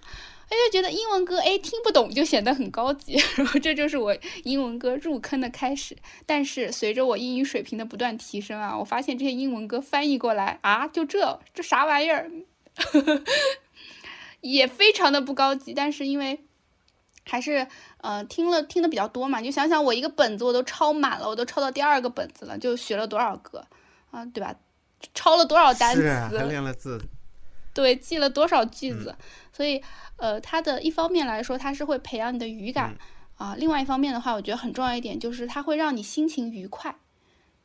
[0.52, 5.96] 他就觉得英文歌哎听不懂就显得很高级， 然后这就是我英文歌入坑的开始。
[6.26, 12.30] 但是随着我英语水平的不断提升啊，我发现这些英文歌翻译过来啊，就这这啥玩意儿，
[14.42, 15.72] 也非常的不高级。
[15.72, 16.40] 但是因为
[17.24, 17.66] 还是
[17.98, 23.66] 呃听了听的比较多嘛，就想想我一个本子我都抄满了，我都抄到第二个本子了，就学了多少个
[24.10, 24.54] 啊，对吧？
[25.14, 26.08] 抄了多少单词？
[26.36, 27.00] 还练了字。
[27.74, 29.16] 对，记了多少句子？
[29.52, 29.82] 所以。
[30.18, 32.96] 呃，它的一方面来说，它是会培养你的语感
[33.38, 33.56] 啊。
[33.58, 36.94] 另外一方面的话，我觉得很重要一点就是它会让你心情愉快，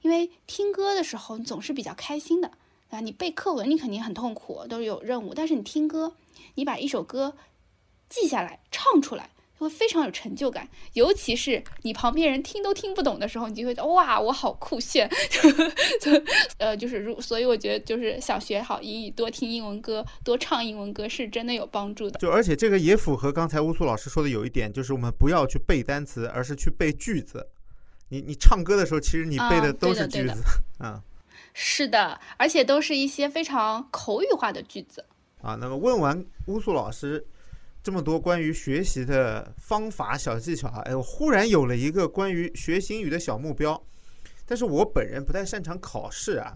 [0.02, 2.54] 因为听歌的时候你总是比较开心的，
[2.90, 3.00] 啊。
[3.00, 5.36] 你背课文你肯定很痛苦，都是有任务。
[5.36, 6.14] 但是你听歌，
[6.56, 7.36] 你把一首歌
[8.10, 9.30] 记下来唱出来。
[9.58, 15.10] 会非常有成就感，尤其是你旁边人听都听不懂的时候，你就会哇，我好酷炫！
[16.60, 22.20] 呃，就是如，所以我觉得就是想学好英语，多听英文歌，多唱英文歌，是真的有帮助的。
[22.20, 27.48] 就而且这个也符合刚才乌苏老师说的有一点，就是我们不要去背单词，而是去背句子。
[28.10, 30.42] 你你唱歌的时候，其实你背的啊都是句子，
[30.80, 31.02] 嗯
[31.60, 35.04] 是的，而且都是一些非常口语化的句子。
[35.42, 35.58] 啊。
[35.60, 37.26] 那么问完乌素老师
[37.88, 43.82] 这么多关于学习的方法小技巧啊，哎，我忽然有了一个关于学习英语的小目标，
[44.46, 46.54] 但是我本人不太擅长考试啊，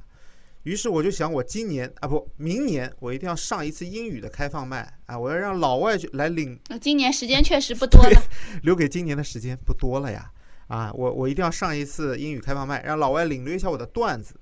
[0.64, 8.22] 于是我就想，我今年啊不，明年我一定要上一次英语的开放麦啊，我要让老外去来领那今年时间确实不多了，
[8.64, 10.30] 留给今年的时间不多了呀！
[10.68, 14.36] 啊，我我一定要上一次英语开放麦，让老外领略一下我的段子。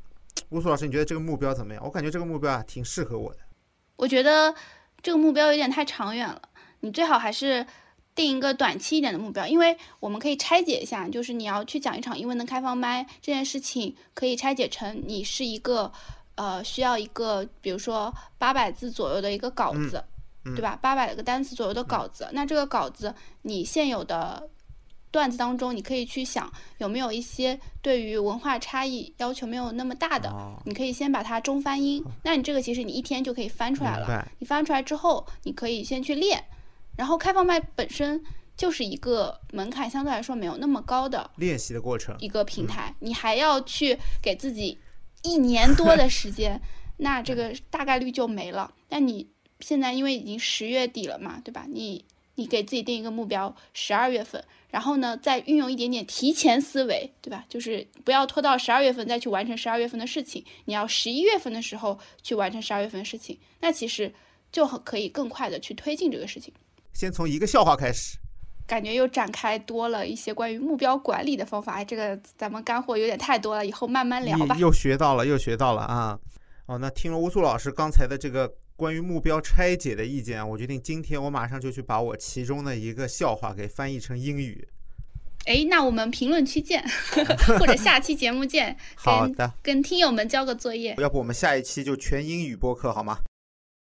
[0.49, 1.83] 乌苏老师，你觉得这个目标怎么样？
[1.85, 3.39] 我感觉这个目标啊挺适合我的。
[3.95, 4.51] 我觉得
[5.03, 6.41] 这个目标有点太长远了，
[6.81, 7.65] 你最好还是
[8.15, 15.91] 定一个短期一点的目标，因为我们可以拆解一下，就是你要去讲一场英文的开放麦这件事情，可以拆解成你是一个
[16.35, 20.03] 呃需要一个比如说八百字左右的一个稿子，
[20.45, 20.77] 嗯对吧？
[20.81, 23.13] 八百个单词左右的稿子，那这个稿子
[23.43, 24.49] 你现有的。
[25.11, 32.05] 段子当中，你可以去想有没有一些对于文化差异要求没有那么大的，哦你可以先把它中翻英。
[32.23, 34.23] 那你这个其实你一天就可以翻出来了。
[34.37, 36.43] 你翻出来之后，你可以先去练。
[36.99, 38.21] 然后开放麦本身
[38.57, 44.77] 就是一个门槛相对来说没有那么高的练习的过程，一个平台，你还要去给自己
[45.21, 46.59] 一年多的时间，
[46.97, 48.73] 那这个 大概率就没了。
[48.89, 49.29] 但你
[49.61, 51.65] 现在因为已经十月底了嘛，对吧？
[51.69, 52.03] 你
[52.35, 57.45] 你给自己定一个目标，十二月份，然后呢，再运用一点点提前思维，对吧？
[57.47, 64.13] 就是不要拖到十二月份再去完成十二月份的事情，你要十一月份的时候去完成十二月份的事情，那其实
[64.51, 66.53] 就很可以更快的去推进这个事情。
[66.93, 68.17] 先从一个笑话开始。
[68.67, 74.61] 感觉又展开多了一些关于目标管理的方法，哎，这个咱们干货有点太多了，以后慢慢聊吧你。
[74.61, 76.19] 又学到了，又学到了啊！
[76.67, 84.67] 哦，那听了乌苏老师刚才的这个关于目标拆解的意见啊，我决定今天我马上就去把我其中的一个笑话给翻译成英语。
[85.45, 86.83] 哎，那我们评论区见，
[87.57, 90.93] 或者下期节目见，好的，跟听友们交个作业。
[90.99, 93.17] 要不我们下一期就全英语播客好吗？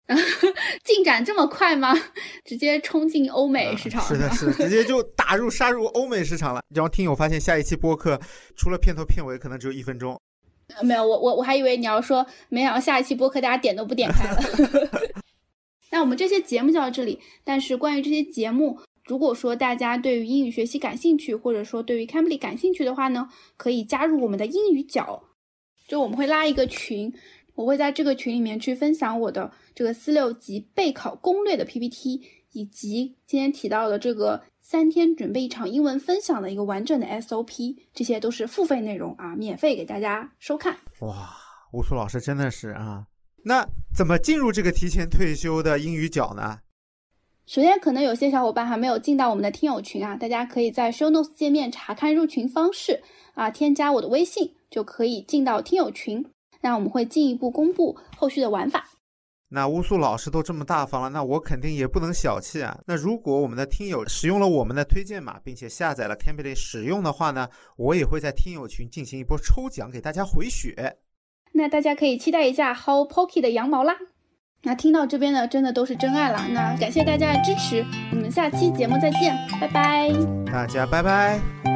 [0.85, 1.95] 进展这么快吗？
[2.45, 6.63] 直接冲进欧美市场、是的， 是的，直接就打入杀入欧美市场了。
[6.75, 8.21] 然后听友发现下一期播客
[8.57, 10.21] 除了片头片尾可能只有一分钟，
[10.77, 14.41] 呃没有，我我我还以为你要说，没想到下一期播客大家点都不点开了。
[15.91, 25.23] 那我们这些节目就到这里，但是关于这些节目，如果说大家对于英语学习感兴趣，或者说对于 Cambly 感兴趣的话呢，可以加入我们的英语角，
[25.89, 27.13] 就我们会拉一个群，
[27.57, 40.77] 我会在这个群里面去分享我的这个四六级备考攻略的 PPT，以及今天提到的这个三天准备一场英文分享的一个完整的 SOP，这些都是付费内容啊，免费给大家收看。
[41.01, 41.35] 哇，
[41.73, 43.07] 吴苏老师真的是啊。
[43.43, 46.59] 那怎么进入这个提前退休的英语角呢？
[47.47, 53.01] 首先，可能有些小伙伴还没有进到我们的听友群啊，大家可以在 Show Notes 界面查看入群方式
[53.35, 56.27] 啊，添加我的微信就可以进到听友群。
[56.67, 58.85] 那我们会进一步公布后续的玩法。
[59.51, 62.77] 那乌素老师都这么大方了，那我肯定也不能小气啊。
[62.87, 70.97] 那如果我们的听友使用了我们的推荐码，并且下载了 Cambly 使用的话呢，我也会在听友群进行一波抽奖，给大家回血。
[71.53, 73.95] 那大家可以期待一下薅 Pocky 的羊毛啦。
[74.63, 76.45] 那听到这边呢，真的都是真爱了。
[76.49, 80.11] 那感谢大家的支持，我们下期节目再见，拜拜。
[80.51, 81.76] 大家拜拜。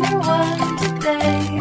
[0.00, 0.78] One day.
[0.78, 1.57] today.